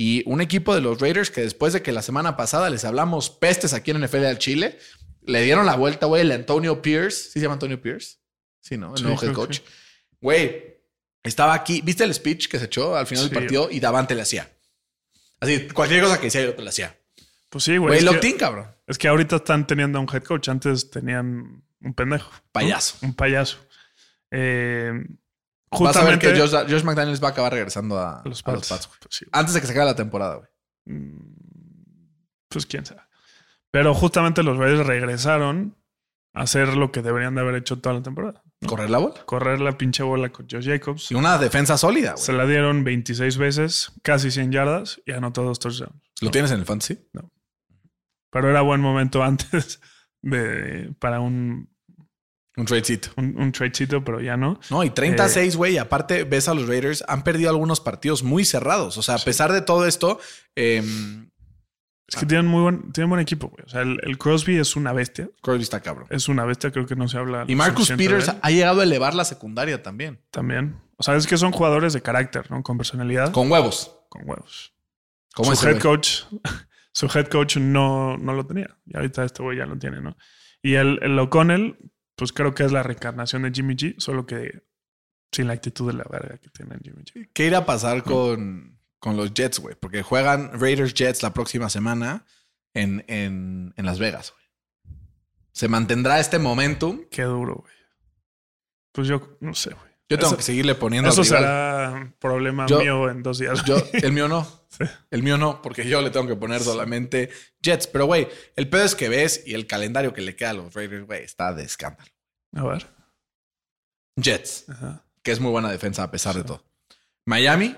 [0.01, 3.29] Y un equipo de los Raiders que después de que la semana pasada les hablamos
[3.29, 4.79] pestes aquí en NFL al Chile,
[5.25, 7.17] le dieron la vuelta, güey, el Antonio Pierce.
[7.23, 8.15] ¿Sí se llama Antonio Pierce?
[8.61, 8.91] Sí, ¿no?
[8.93, 9.59] El Sí, nuevo head coach.
[10.21, 10.77] Güey,
[11.21, 11.81] estaba aquí.
[11.83, 13.29] ¿Viste el speech que se echó al final Sí.
[13.29, 13.67] del partido?
[13.69, 14.49] Y Davante le hacía.
[15.41, 16.97] Así, cualquier cosa que decía, yo le hacía.
[17.49, 18.01] Pues sí, güey.
[18.01, 18.67] Güey, in, cabrón.
[18.87, 20.47] es que ahorita están teniendo a un head coach.
[20.47, 22.31] Antes tenían un pendejo.
[22.31, 22.41] ¿no?
[22.53, 22.95] Payaso.
[23.01, 23.57] Un payaso.
[24.31, 24.93] Eh,
[25.71, 28.41] Vas a ver justamente que Josh, Josh McDaniels va a acabar regresando a, a los
[28.45, 28.87] a los Pats.
[28.87, 29.25] Pues sí.
[29.31, 30.47] Antes de que se acabe la temporada, güey.
[30.85, 32.15] Mm,
[32.49, 33.01] Pues quién sabe.
[33.71, 35.77] Pero justamente los Raiders regresaron
[36.33, 38.41] a hacer lo que deberían de haber hecho toda la temporada.
[38.61, 38.67] ¿no?
[38.67, 39.23] Correr la bola.
[39.25, 41.11] Correr la pinche bola con Josh Jacobs.
[41.11, 42.23] Y una defensa sólida, güey.
[42.23, 46.01] Se la dieron 26 veces, casi 100 yardas y anotó dos touchdowns.
[46.21, 46.97] ¿Lo tienes en el fantasy?
[48.31, 49.79] Pero era buen momento antes
[50.21, 51.69] de, para un,
[52.57, 53.09] Un tradecito.
[53.15, 54.59] un, un tradecito, pero ya no.
[54.69, 55.73] No, y 36, güey.
[55.75, 58.97] y aparte, ves a los Raiders, han perdido algunos partidos muy cerrados.
[58.97, 60.19] O sea, a pesar de todo esto,
[60.55, 61.29] em,
[62.07, 63.63] Es que tienen muy buen, tienen buen equipo, güey.
[63.65, 65.29] O sea, el, el Crosby es una bestia.
[65.41, 66.07] Crosby está cabrón.
[66.09, 67.45] Es una bestia, creo que no se habla.
[67.47, 70.19] Y Marcus Peters ha llegado a elevar la secundaria también.
[70.31, 70.81] también.
[70.97, 72.61] O sea, es que son jugadores de carácter, ¿no?
[72.63, 73.95] Con personalidad, con, Con huevos.
[74.25, 74.73] huevos.
[75.33, 76.23] Como su head coach,
[76.91, 78.75] su head coach no, no lo tenía.
[78.85, 80.17] Y ahorita este güey ya lo tiene, ¿no?
[80.61, 81.77] Y el, el O'Connell,
[82.19, 84.63] pues creo que es la reencarnación de Jimmy G, solo que
[85.31, 87.29] sin la actitud de la verga que tiene Jimmy G.
[87.33, 89.75] ¿Qué irá a pasar con, con los Jets, güey?
[89.79, 92.25] Porque juegan Raiders Jets la próxima semana
[92.73, 94.97] en, en, en Las Vegas, güey.
[95.53, 97.05] ¿Se mantendrá este momentum?
[97.09, 97.73] Qué duro, güey.
[98.91, 99.88] Pues yo no sé, güey.
[100.09, 101.41] Yo tengo Eso- que seguirle poniendo Eso al rival.
[101.43, 103.63] será problema Yo- mío en dos días.
[103.65, 104.43] Yo, el mío no.
[104.69, 104.83] Sí.
[105.11, 107.29] El mío no, porque yo le tengo que poner solamente
[107.61, 107.87] Jets.
[107.87, 110.73] Pero, güey, el pedo es que ves y el calendario que le queda a los
[110.73, 112.09] Raiders, güey, está de escándalo.
[112.55, 112.87] A ver.
[114.15, 115.05] Jets, Ajá.
[115.23, 116.63] que es muy buena defensa a pesar de todo.
[117.25, 117.75] Miami,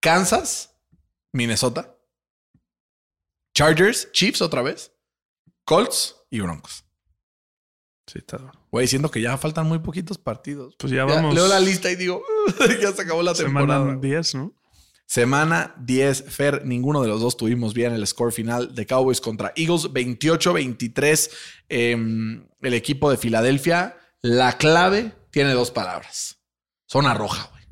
[0.00, 0.74] Kansas,
[1.32, 1.94] Minnesota,
[3.54, 4.92] Chargers, Chiefs otra vez,
[5.64, 6.84] Colts y Broncos.
[8.10, 8.52] Sí, está duro.
[8.72, 10.74] Güey, siento que ya faltan muy poquitos partidos.
[10.78, 11.34] Pues ya Ya vamos.
[11.34, 12.22] leo la lista y digo,
[12.82, 13.80] ya se acabó la temporada.
[13.84, 14.52] Semana 10, ¿no?
[15.06, 19.52] Semana 10, Fer, ninguno de los dos tuvimos bien el score final de Cowboys contra
[19.56, 21.30] Eagles, 28-23.
[21.68, 26.38] em, el equipo de Filadelfia, la clave tiene dos palabras.
[26.88, 27.64] Zona roja, güey.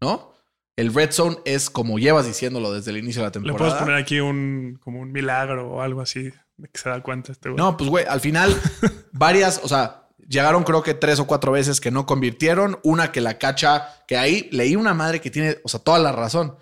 [0.00, 0.32] ¿No?
[0.76, 3.58] El red zone es como llevas diciéndolo desde el inicio de la Le temporada.
[3.70, 7.32] puedes poner aquí un como un milagro o algo así de que se da cuenta
[7.32, 7.56] este güey.
[7.56, 8.54] No, pues güey, al final
[9.12, 13.20] varias, o sea, llegaron creo que tres o cuatro veces que no convirtieron, una que
[13.20, 16.56] la cacha, que ahí leí una madre que tiene, o sea, toda la razón.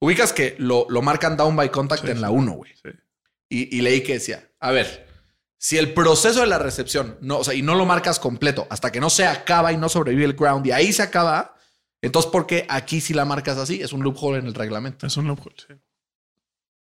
[0.00, 2.34] Ubicas que lo, lo marcan down by contact Sí, en la sí.
[2.34, 2.72] 1, güey.
[2.82, 2.90] Sí.
[3.48, 5.06] Y, y leí que decía, a ver,
[5.58, 8.92] si el proceso de la recepción, no, o sea, y no lo marcas completo hasta
[8.92, 11.54] que no se acaba y no sobrevive el ground y ahí se acaba,
[12.02, 13.80] entonces ¿por qué aquí si la marcas así?
[13.80, 15.06] Es un loophole en el reglamento.
[15.06, 15.74] Es un loophole, sí.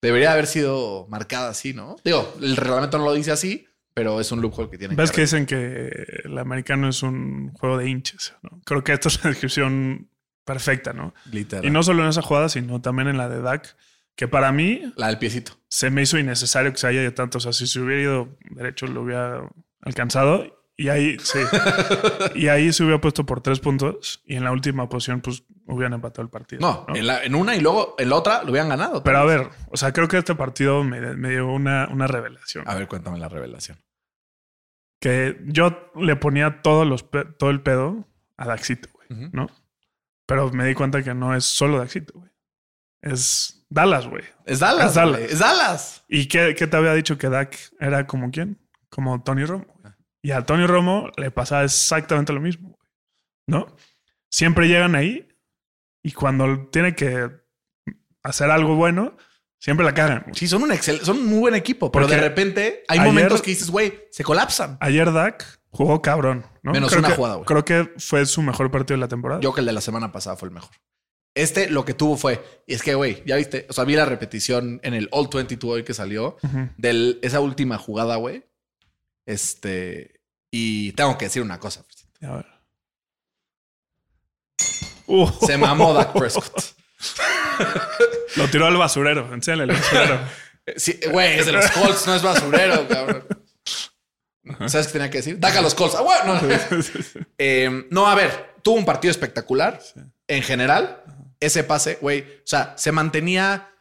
[0.02, 1.98] Debería haber sido marcada así, ¿no?
[2.04, 5.16] Digo, el reglamento no lo dice así, pero es un loophole que tiene Ves que
[5.16, 8.62] que dicen que el americano es un juego de hinches, ¿no?
[8.66, 10.10] Creo que esta es la descripción
[10.46, 11.14] perfecta, ¿no?
[11.32, 11.66] Literal.
[11.66, 13.76] Y no solo en esa jugada, sino también en la de Dak,
[14.16, 15.54] que para mí La del piecito.
[15.68, 17.38] se me hizo innecesario que se haya ido tanto.
[17.38, 19.48] O sea, si se hubiera ido derecho, lo hubiera
[19.82, 20.60] alcanzado.
[20.76, 21.40] Y ahí, sí.
[22.36, 24.22] y ahí se hubiera puesto por tres puntos.
[24.26, 25.44] Y en la última posición, pues
[25.74, 26.62] hubieran empatado el partido.
[26.62, 29.04] No, En, la- en una y luego en la otra lo hubieran ganado.
[29.04, 32.68] Pero a ver, o sea, creo que este partido me, me dio una, una revelación.
[32.68, 33.78] A ver, cuéntame la revelación.
[35.02, 37.06] Que yo le ponía todos los
[37.38, 38.08] todo el pedo
[38.38, 39.30] a Daxito, güey.
[39.32, 39.48] ¿no?
[40.26, 42.30] Pero me di cuenta que no es solo Daxito, güey.
[43.02, 44.24] Es Dallas, güey.
[44.46, 44.88] Es Dallas.
[44.90, 45.20] Es Dallas.
[45.22, 46.06] Es Dallas.
[46.10, 48.60] ¿Y qué, qué te había dicho que Dak era como quién?
[48.90, 49.66] Como Tony Romo.
[49.82, 49.94] güey.
[50.22, 52.78] Y a Tony Romo le pasaba exactamente lo mismo,
[53.48, 53.68] ¿no?
[54.30, 55.29] Siempre llegan ahí
[56.04, 57.30] y cuando tiene que
[58.24, 59.16] hacer algo bueno,
[59.60, 60.22] siempre la cagan.
[60.24, 60.36] güey.
[60.36, 63.12] Sí, son un excel, son un muy buen equipo, pero Porque de repente hay ayer-
[63.14, 64.78] momentos que dices, güey, se colapsan.
[64.82, 66.72] Ayer Dak jugó cabrón, ¿no?
[66.72, 67.46] Menos Creo una que- jugada, güey.
[67.46, 69.42] Creo que fue su mejor partido de la temporada.
[69.42, 70.72] Yo que el de la semana pasada fue el mejor.
[71.36, 74.06] Este lo que tuvo fue, y es que, güey, ya viste, o sea, vi la
[74.06, 76.38] repetición en el All 22 hoy que salió
[76.78, 78.44] de esa última jugada, güey.
[79.26, 80.22] Este,
[80.52, 81.86] y tengo que decir una cosa.
[82.22, 82.46] A ver.
[85.10, 86.64] Uh, Se mamó Dak Prescott.
[88.36, 89.34] lo tiró al basurero.
[89.34, 90.20] Enséñale el basurero.
[90.76, 93.26] Sí, güey, es de los Colts, no es basurero, cabrón.
[94.68, 95.40] ¿Sabes qué tenía que decir?
[95.40, 95.96] Dak a los Colts.
[95.96, 96.40] Ah, bueno.
[97.40, 99.82] Eh, no, a ver, tuvo un partido espectacular
[100.28, 101.04] en general,
[101.40, 103.74] ese pase, güey, o sea, se mantenía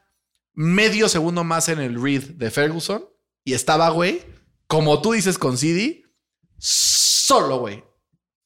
[0.55, 3.05] medio segundo más en el read de Ferguson
[3.45, 4.23] y estaba, güey,
[4.67, 6.05] como tú dices con CD,
[6.57, 7.85] solo, güey.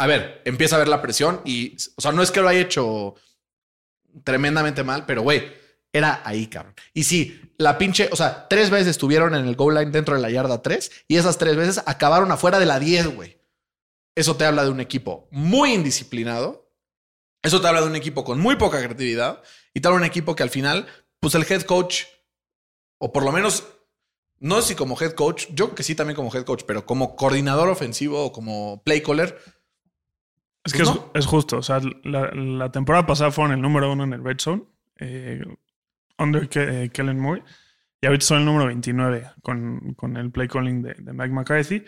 [0.02, 2.58] A ver, empieza a ver la presión y, o sea, no es que lo haya
[2.58, 3.14] hecho
[4.24, 5.52] tremendamente mal, pero, güey,
[5.92, 6.74] era ahí, cabrón.
[6.92, 10.20] Y sí, la pinche, o sea, tres veces estuvieron en el goal line dentro de
[10.20, 13.38] la yarda 3 y esas tres veces acabaron afuera de la 10, güey.
[14.16, 16.68] Eso te habla de un equipo muy indisciplinado.
[17.40, 19.40] Eso te habla de un equipo con muy poca creatividad
[19.72, 20.88] y te habla de un equipo que al final,
[21.20, 22.06] pues el head coach,
[22.98, 23.68] o por lo menos,
[24.40, 27.14] no sé si como head coach, yo que sí también como head coach, pero como
[27.14, 29.38] coordinador ofensivo o como play caller,
[30.64, 31.10] Es que es- no.
[31.14, 31.58] es, justo.
[31.58, 34.62] O sea, la, la temporada pasada fueron el número uno en el Red Zone,
[34.98, 35.42] eh,
[36.18, 37.42] under Ke- eh, Kellen Moore.
[38.00, 41.84] Y ahorita son el número 29 con, con el play calling de, de Mike McCarthy.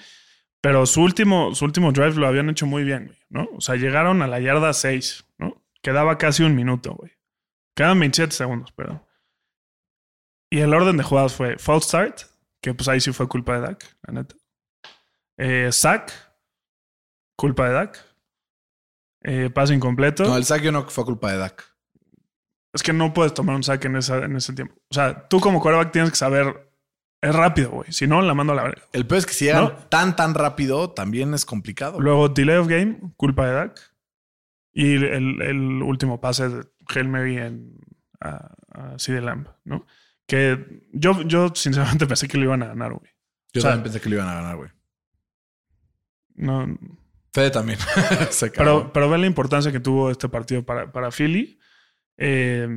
[0.60, 3.48] Pero su último, su último drive lo habían hecho muy bien, güey, ¿no?
[3.56, 5.62] O sea, llegaron a la yarda 6, ¿no?
[5.82, 7.12] Quedaba casi un minuto, güey.
[7.76, 9.06] Quedaban 27 segundos, pero.
[10.50, 12.20] Y el orden de jugadas fue false start,
[12.62, 14.36] que pues ahí sí fue culpa de Dak, la neta.
[15.36, 16.12] Eh, sack,
[17.36, 18.13] culpa de Dak.
[19.24, 20.24] Eh, pase incompleto.
[20.24, 21.64] no, el yo no fue culpa de Dak.
[22.72, 24.74] Es que no puedes tomar un sack en, esa, en ese tiempo.
[24.90, 26.70] O sea, tú como quarterback tienes que saber.
[27.22, 27.90] Es rápido, güey.
[27.90, 28.82] Si no, la mando a la verga.
[28.92, 29.70] El peor es que si llegan No.
[29.88, 31.98] tan, tan rápido, también es complicado.
[32.00, 33.80] Luego, delay of game, culpa de Dak.
[34.72, 36.64] Y el, el último pase de
[36.94, 37.78] Hail Mary en,
[38.20, 39.86] a, a CD Lamb, ¿no?
[40.26, 43.10] Que yo, yo sinceramente pensé que lo iban a ganar, güey.
[43.54, 44.70] Yo o sea, también pensé que lo iban a ganar, güey.
[46.34, 46.76] No,
[47.34, 47.80] Fede también.
[48.30, 51.58] Se pero, pero ve la importancia que tuvo este partido para, para Philly.
[52.16, 52.68] Eh,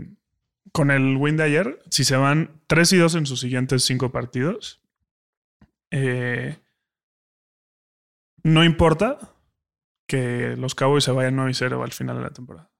[0.71, 4.11] con el win de ayer, si se van 3 y 2 en sus siguientes 5
[4.11, 4.81] partidos,
[5.91, 6.57] eh,
[8.41, 9.35] no importa
[10.07, 12.71] que los Cowboys se vayan 9 y 0 al final de la temporada.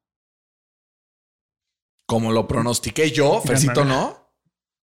[2.08, 3.98] Como lo pronostiqué yo, Fercito Ganan.
[3.98, 4.34] no,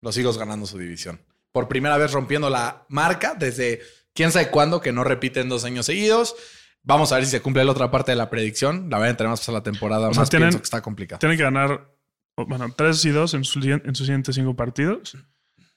[0.01, 1.21] los Eagles ganando su división.
[1.51, 3.81] Por primera vez rompiendo la marca desde
[4.13, 6.35] quién sabe cuándo, que no repiten dos años seguidos.
[6.83, 8.89] Vamos a ver si se cumple la otra parte de la predicción.
[8.89, 11.19] La verdad, entre más pasa la temporada, O sea, más tienen- pienso que está complicado.
[11.19, 11.91] Tienen que ganar,
[12.35, 15.17] bueno, 3 y 2 en, sus siguien- en sus siguientes 5 partidos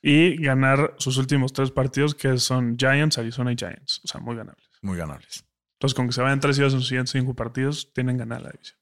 [0.01, 4.01] y ganar sus últimos 3 partidos, que son Giants, Arizona y Giants.
[4.05, 4.65] O sea, muy ganables.
[4.81, 5.45] Muy ganables.
[5.75, 8.41] Entonces, con que se vayan 3 y 2 en sus siguientes 5 partidos, tienen ganar
[8.43, 8.79] la división.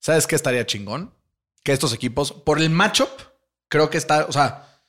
[0.00, 1.14] ¿Sabes qué estaría chingón?
[1.62, 3.08] Que estos equipos, por el matchup,
[3.68, 4.82] creo que está, o sea,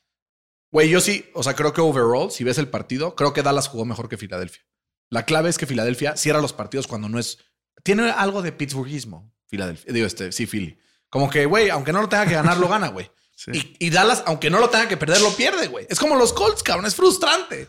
[0.72, 3.68] güey, yo sí, o sea, creo que overall, si ves el partido, creo que Dallas
[3.70, 4.64] jugó mejor que Filadelfia.
[5.10, 7.38] La clave es que Filadelfia cierra los partidos cuando no es.
[7.84, 9.94] Tiene algo de Pittsburghismo, Filadelfia.
[9.94, 10.78] Digo, este, sí, Philly.
[11.10, 13.10] Como que, güey, aunque no lo tenga que ganar, lo gana, güey.
[13.38, 13.52] Sí.
[13.80, 15.86] Y, y Dallas, aunque no lo tenga que perder, lo pierde, güey.
[15.90, 16.86] Es como los Colts, cabrón.
[16.86, 17.68] Es frustrante.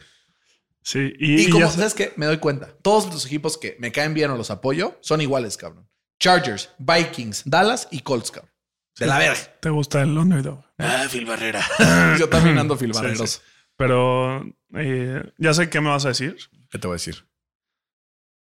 [0.80, 2.12] Sí, y, como, ¿sabes qué?
[2.14, 2.68] Me doy cuenta.
[2.82, 5.90] Todos los equipos que me caen bien o los apoyo son iguales, cabrón.
[6.20, 8.52] Chargers, Vikings, Dallas y Colts, cabrón.
[8.96, 9.40] De la verga.
[9.60, 10.64] te gusta el underdog.
[10.78, 11.66] Ah, Phil Barrera.
[12.16, 13.30] Yo también ando Phil Sí, Barreros.
[13.30, 13.38] sí.
[13.76, 16.36] Pero eh, ya sé qué me vas a decir.
[16.70, 17.26] ¿Qué te voy a decir?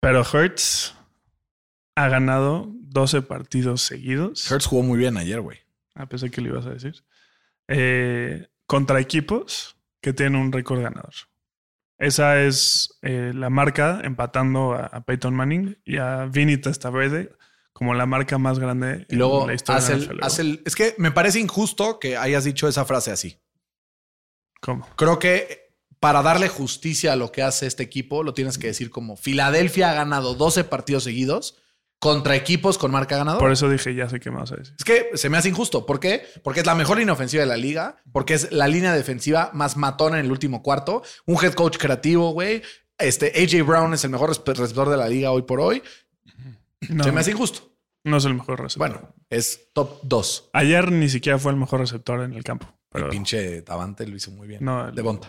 [0.00, 0.94] Pero Hertz
[1.96, 4.50] ha ganado 12 partidos seguidos.
[4.50, 5.58] Hertz jugó muy bien ayer, güey.
[5.94, 7.04] A pesar que le ibas a decir.
[7.68, 11.14] eh, contra equipos que tienen un récord ganador.
[11.98, 17.32] Esa es eh, la marca empatando a, a Peyton Manning y a Vinny Testaverde
[17.72, 20.76] como la marca más grande Y luego en la historia hace el, hace el- Es
[20.76, 23.40] que me parece injusto que hayas dicho esa frase así.
[24.60, 24.86] ¿Cómo?
[24.96, 25.67] Creo que
[26.00, 29.90] para darle justicia a lo que hace este equipo, lo tienes que decir como Filadelfia
[29.90, 31.56] ha ganado 12 partidos seguidos
[31.98, 33.40] contra equipos con marca ganadora.
[33.42, 34.74] Por eso dije, ya sé qué a decir.
[34.78, 35.84] Es que se me hace injusto.
[35.84, 36.22] ¿Por qué?
[36.44, 39.76] Porque es la mejor línea ofensiva de la liga, porque es la línea defensiva más
[39.76, 42.62] matona en el último cuarto, un head coach creativo, güey.
[42.98, 45.82] Este AJ Brown es el mejor receptor de la liga hoy por hoy.
[46.88, 47.72] No, Se me hace injusto.
[48.04, 48.88] no es el mejor receptor.
[48.90, 50.50] Bueno, es top 2.
[50.52, 52.68] Ayer ni siquiera fue el mejor receptor en el campo.
[52.90, 54.64] Pero el pinche Davante lo hizo muy bien.
[54.64, 55.28] no, el- Devonta.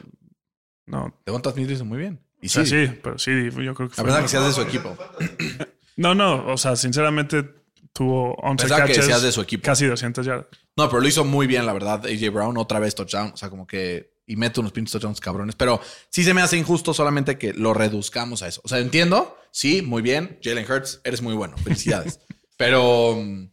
[0.89, 2.19] No, Devonta Smith lo hizo muy bien.
[2.41, 4.03] Y o sea, sí, sí, pero sí, yo creo que fue.
[4.05, 4.95] pesar el que seas de su equipo.
[5.97, 7.43] No, no, o sea, sinceramente
[7.91, 9.63] tuvo 11 Pensaba que catches, decías de su equipo.
[9.65, 10.45] casi 200 yardas.
[10.77, 12.05] No, pero lo hizo muy bien, la verdad.
[12.05, 13.31] AJ Brown, otra vez touchdown.
[13.33, 14.13] O sea, como que.
[14.25, 15.55] Y mete unos pinches touchdowns cabrones.
[15.55, 18.61] Pero sí se me hace injusto solamente que lo reduzcamos a eso.
[18.63, 19.37] O sea, entiendo.
[19.51, 20.39] Sí, muy bien.
[20.41, 21.57] Jalen Hurts, eres muy bueno.
[21.57, 22.21] Felicidades.
[22.57, 23.17] pero.
[23.21, 23.49] mm,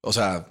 [0.00, 0.46] O sea,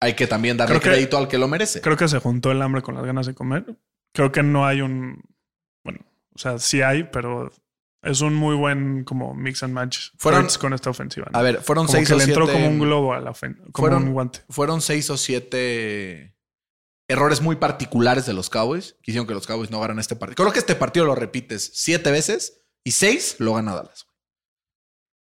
[0.00, 1.82] hay que también darle Creo que- crédito al que lo merece.
[1.82, 3.66] Creo que se juntó el hambre con las ganas de comer.
[4.14, 5.22] Creo que no hay un.
[6.34, 7.52] O sea, sí hay, pero
[8.02, 11.28] es un muy buen como mix and match Fueron- con esta ofensiva.
[11.32, 11.38] ¿no?
[11.38, 12.40] A ver, fueron como seis que o le siete.
[12.40, 14.40] entró como un globo a la ofensiva, como Fueron- un guante.
[14.48, 16.34] Fueron seis o siete
[17.08, 20.36] errores muy particulares de los Cowboys que hicieron que los Cowboys no ganaran este partido.
[20.36, 24.06] Creo que este partido lo repites siete veces y seis lo gana Dallas.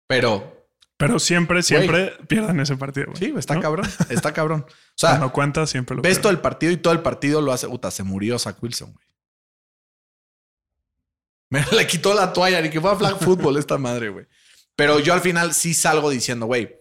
[0.08, 0.68] Pero
[0.98, 3.08] Pero siempre, siempre pierden ese partido.
[3.08, 3.18] güey.
[3.18, 3.62] Sí, está ¿No?
[3.62, 3.88] cabrón.
[4.10, 4.66] Está cabrón.
[4.68, 6.22] O sea, Cuando cuenta, siempre lo ves pierden.
[6.22, 7.68] todo el partido y todo el partido lo hace.
[7.68, 9.06] Puta, se murió Zach Wilson, güey.
[11.52, 14.26] Me le quitó la toalla ni que fue a flag football esta madre, güey.
[14.76, 16.76] Pero yo al final sí salgo diciendo, güey,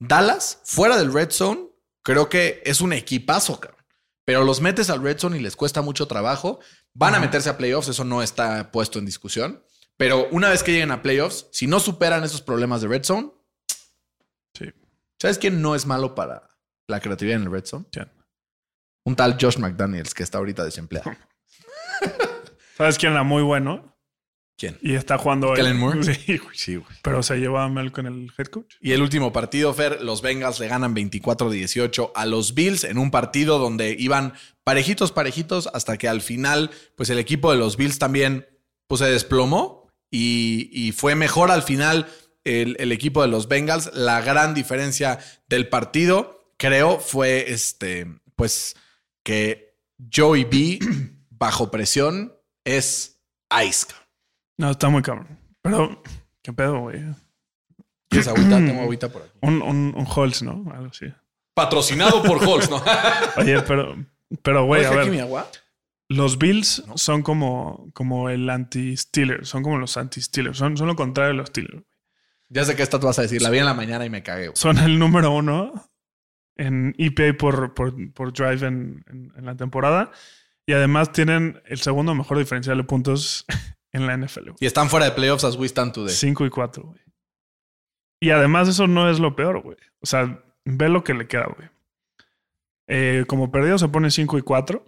[0.00, 1.68] Dallas, fuera del red zone,
[2.02, 3.76] creo que es un equipazo, cabrón.
[4.24, 6.58] Pero los metes al red zone y les cuesta mucho trabajo.
[6.94, 9.62] Van a meterse a playoffs, eso no está puesto en discusión.
[9.96, 13.30] Pero una vez que lleguen a playoffs, si no superan esos problemas de red zone,
[14.54, 14.72] Sí.
[15.20, 16.48] ¿sabes quién no es malo para
[16.88, 17.84] la creatividad en el red zone?
[19.04, 21.12] Un tal Josh McDaniels que está ahorita desempleado.
[22.76, 23.95] ¿Sabes quién era muy bueno?
[24.56, 24.78] ¿Quién?
[24.80, 25.52] Y está jugando.
[25.52, 26.02] ¿Kellen Moore?
[26.14, 26.56] Sí, güey.
[26.56, 26.96] Sí, güey.
[27.02, 28.76] Pero se lleva a Mel con el head coach.
[28.80, 33.10] Y el último partido, Fer, los Bengals le ganan 24-18 a los Bills en un
[33.10, 34.32] partido donde iban
[34.64, 38.46] parejitos, parejitos, hasta que al final, pues el equipo de los Bills también
[38.86, 42.06] pues, se desplomó y, y fue mejor al final
[42.44, 43.90] el, el equipo de los Bengals.
[43.92, 48.74] La gran diferencia del partido, creo, fue este, pues
[49.22, 49.76] que
[50.14, 50.78] Joey B
[51.30, 52.32] bajo presión
[52.64, 53.86] es ice.
[54.58, 55.28] No, está muy cabrón.
[55.62, 56.02] Pero,
[56.42, 57.02] ¿qué pedo, güey?
[58.08, 58.56] ¿Quieres agüita?
[58.56, 59.32] Tengo agüita por aquí.
[59.42, 60.64] Un, un, un Holz, ¿no?
[60.72, 61.06] Algo así.
[61.54, 62.82] Patrocinado por Holz, ¿no?
[63.36, 63.96] Oye, pero,
[64.42, 65.24] pero güey, a ¿Deja aquí mi ver.
[65.26, 65.48] agua?
[66.08, 69.48] Los Bills son como, como el anti-Steelers.
[69.48, 70.56] Son como los anti-Steelers.
[70.56, 71.82] Son, son lo contrario de los Steelers.
[72.48, 73.42] Ya sé que esta tú vas a decir.
[73.42, 74.46] La vi en la mañana y me cagué.
[74.48, 74.56] güey.
[74.56, 75.72] Son el número uno
[76.56, 80.12] en EPA por, por, por drive en, en- en la temporada.
[80.64, 83.44] Y además tienen el segundo mejor diferencial de puntos
[83.96, 84.42] en la NFL.
[84.42, 84.56] güey.
[84.60, 86.14] Y están fuera de playoffs as we stand today.
[86.14, 87.00] 5 y 4, güey.
[88.20, 89.76] Y además eso no es lo peor, güey.
[90.00, 91.68] O sea, ve lo que le queda, güey.
[92.88, 94.84] Eh, como perdido se pone 5 y 4,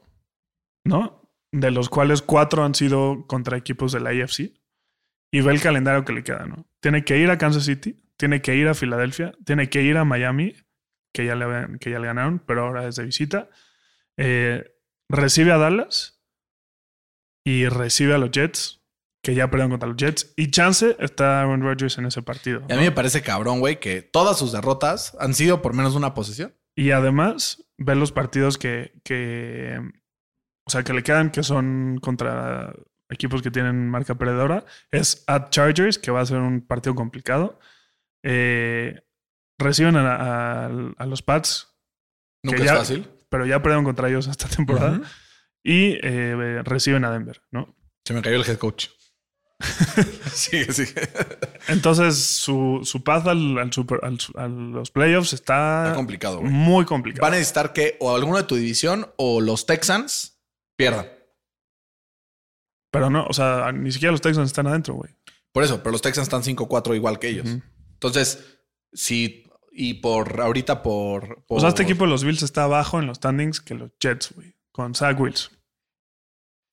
[0.85, 1.23] ¿no?
[1.53, 4.53] De los cuales 4 han sido contra equipos de la AFC.
[5.31, 6.67] Y ve el calendario que le queda, ¿no?
[6.81, 10.05] Tiene que ir a Kansas City, tiene que ir a Filadelfia, tiene que ir a
[10.05, 10.55] Miami,
[11.13, 13.51] que ya le, que ya le ganaron, pero ahora es de visita.
[14.17, 14.75] Eh,
[15.11, 16.23] recibe a Dallas
[17.45, 18.78] y recibe a los Jets,
[19.23, 20.33] que ya perdieron contra los Jets.
[20.37, 22.63] Y chance está Aaron Rodgers en ese partido.
[22.69, 25.93] Y a mí me parece cabrón, güey, que todas sus derrotas han sido por menos
[25.93, 26.55] de una posesión.
[26.77, 29.81] Y además, ver los partidos que, que,
[30.67, 32.73] o sea, que le quedan, que son contra
[33.11, 37.59] equipos que tienen marca perdedora, es at Chargers, que va a ser un partido complicado.
[38.23, 39.01] Eh,
[39.59, 40.67] reciben a, a-
[40.97, 41.75] a los Pats,
[42.45, 43.09] Nunca es ya- fácil.
[43.29, 45.01] pero ya perdieron contra ellos esta temporada.
[45.65, 47.75] Y eh, reciben a Denver, ¿no?
[48.05, 48.87] Se me cayó el head coach.
[50.33, 50.95] sigue, sigue.
[51.69, 56.51] Entonces, su, su path al, al super- al a los playoffs está, Está complicado, güey.
[56.53, 57.23] muy complicado.
[57.23, 60.41] Va a necesitar que o alguno de tu división o los Texans
[60.77, 61.07] pierdan.
[62.91, 65.15] Pero no, o sea, ni siquiera los Texans están adentro, güey.
[65.53, 67.47] Por eso, pero los Texans están 5-4 igual que ellos.
[67.95, 68.61] Entonces,
[68.93, 69.45] si.
[69.73, 73.07] Y por ahorita por, O sea, este por- equipo de los Bills está abajo en
[73.07, 74.55] los standings que los Jets, güey.
[74.73, 75.51] Con Zach Wills.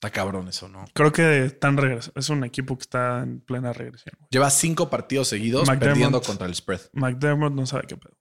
[0.05, 0.85] Está cabrón eso, ¿no?
[0.93, 2.19] Creo que están regresando.
[2.19, 4.13] Es un equipo que está en plena regresión.
[4.19, 4.27] güey.
[4.31, 5.83] Lleva cinco partidos seguidos McDermott.
[5.87, 6.81] perdiendo contra el spread.
[6.93, 8.15] McDermott no sabe qué pedo.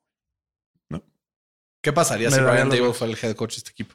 [1.82, 2.96] ¿Qué pasaría si Brian dos.
[2.96, 3.94] fue el head coach de este equipo?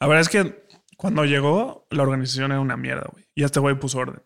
[0.00, 3.24] A ver, es que cuando llegó, la organización era una mierda, güey.
[3.36, 4.20] Y este güey puso orden.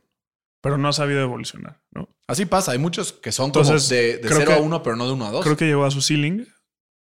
[0.62, 2.08] Pero no ha sabido evolucionar, ¿no?
[2.26, 2.72] Así pasa.
[2.72, 5.06] Hay muchos que son Entonces, como de, de creo 0 a que- 1, pero no
[5.06, 5.44] de 1 a 2.
[5.44, 6.46] Creo que llegó a su ceiling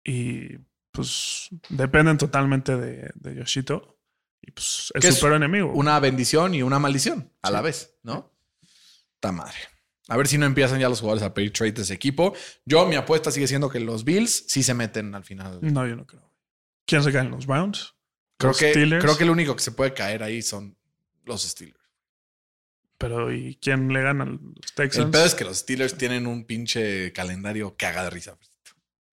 [0.05, 0.59] y
[0.91, 4.00] pues dependen totalmente de, de Yoshito.
[4.43, 5.73] Y pues es peor enemigo.
[5.75, 7.53] una bendición y una maldición a Sí.
[7.53, 8.33] la vez, ¿no?
[9.21, 9.57] Ta madre.
[10.09, 12.35] A ver si no empiezan ya los jugadores a pedir trade de ese equipo.
[12.65, 15.59] Yo, mi apuesta sigue siendo que los Bills sí se meten al final.
[15.63, 16.29] No, yo no creo.
[16.87, 17.31] ¿Quién se caen?
[17.31, 17.95] ¿Los Browns?
[18.37, 19.05] Creo ¿Los que, Steelers?
[19.05, 20.77] creo que el único que se puede caer ahí son
[21.25, 21.79] los Steelers.
[22.99, 24.25] Pero ¿y quién le gana?
[24.25, 25.07] ¿Los Texans?
[25.07, 28.37] El pedo es que los Steelers tienen un pinche calendario que haga de risa.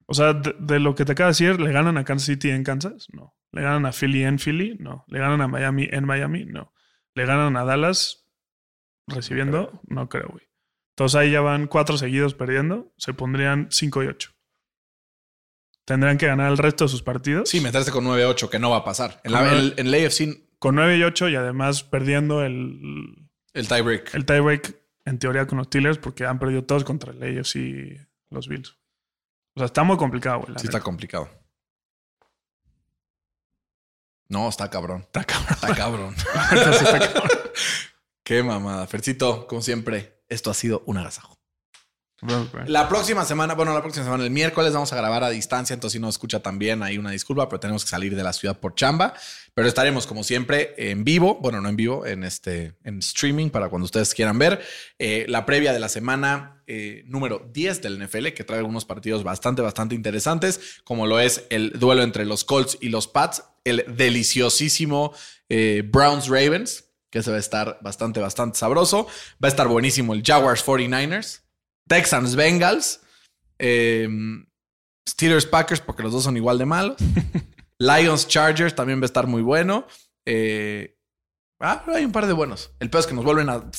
[0.08, 2.50] O sea, de, de lo que te acaba de decir, ¿le ganan a Kansas City
[2.50, 3.08] en Kansas?
[3.12, 3.36] No.
[3.52, 4.78] ¿Le ganan a Philly en Philly?
[4.80, 5.06] No.
[5.08, 6.46] ¿Le ganan a Miami en Miami?
[6.46, 6.74] No.
[7.14, 8.26] ¿Le ganan a Dallas
[9.08, 9.82] recibiendo?
[9.88, 10.48] No creo, güey.
[10.92, 12.92] Entonces ahí ya van cuatro seguidos perdiendo.
[12.98, 14.32] Se pondrían 5 y 8.
[15.86, 17.50] Tendrán que ganar el resto de sus partidos.
[17.50, 19.22] Sí, meterse con 9-8, que no va a pasar.
[19.24, 23.68] En la, Con en, la AFC, Con 9 y 8 y además perdiendo el, el
[23.68, 24.14] tiebreak.
[24.16, 27.98] el tiebreak en teoría con los Steelers porque han perdido todos contra el AFC y
[28.30, 28.78] los Bills.
[29.58, 30.50] O sea, está muy complicado, güey.
[30.50, 30.78] Sí, neta.
[30.78, 31.28] está complicado.
[34.30, 35.02] No, está cabrón.
[35.02, 35.48] Está cabrón.
[35.50, 36.16] Está cabrón.
[36.52, 37.40] Está cabrón.
[38.24, 38.86] Qué mamada.
[38.86, 41.37] Fercito, como siempre, esto ha sido un agasajo.
[42.66, 45.98] La próxima semana, bueno, la próxima semana, el miércoles vamos a grabar a distancia, entonces
[45.98, 48.74] si no escucha también, hay una disculpa, pero tenemos que salir de la ciudad por
[48.74, 49.14] chamba.
[49.54, 53.70] Pero estaremos, como siempre, en vivo, bueno, no en vivo, en este, en streaming para
[53.70, 54.62] cuando ustedes quieran ver.
[54.98, 59.24] Eh, la previa de la semana eh, número 10 del NFL, que trae algunos partidos
[59.24, 63.86] bastante, bastante interesantes, como lo es el duelo entre los Colts y los Pats, el
[63.88, 65.14] deliciosísimo
[65.50, 69.08] eh, Browns Ravens, que se va a estar bastante, bastante sabroso.
[69.44, 71.47] Va a estar buenísimo el Jaguars 49ers.
[71.88, 73.02] Texans Bengals,
[73.60, 74.08] eh,
[75.08, 76.98] Steelers Packers, porque los dos son igual de malos.
[77.80, 79.88] Lions Chargers también va a estar muy bueno.
[80.26, 80.98] Eh,
[81.60, 82.72] ah, pero hay un par de buenos.
[82.80, 83.70] El peor es que nos vuelven a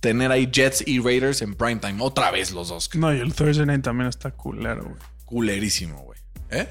[0.00, 1.96] tener ahí Jets y Raiders en primetime.
[2.00, 2.90] Otra vez los dos.
[2.94, 4.96] No, y el Thursday night también está culero, güey.
[5.24, 6.18] Culerísimo, güey.
[6.50, 6.68] ¿Eh?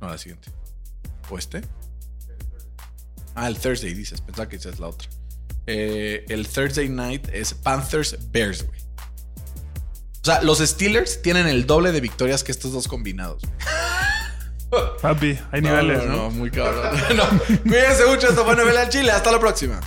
[0.00, 0.50] No, la siguiente.
[1.28, 1.62] ¿O este?
[3.34, 4.20] Ah, el Thursday dices.
[4.20, 5.08] Pensaba que dices la otra.
[5.70, 8.80] Eh, el Thursday night es Panthers Bears, güey.
[10.22, 13.42] O sea, los Steelers tienen el doble de victorias que estos dos combinados.
[15.02, 16.30] Papi, hay niveles, ¿no?
[16.30, 16.96] muy cabrón.
[17.16, 17.24] No,
[17.64, 18.28] Cuídense mucho.
[18.28, 19.10] Esto fue Novela en Chile.
[19.12, 19.78] Hasta la próxima.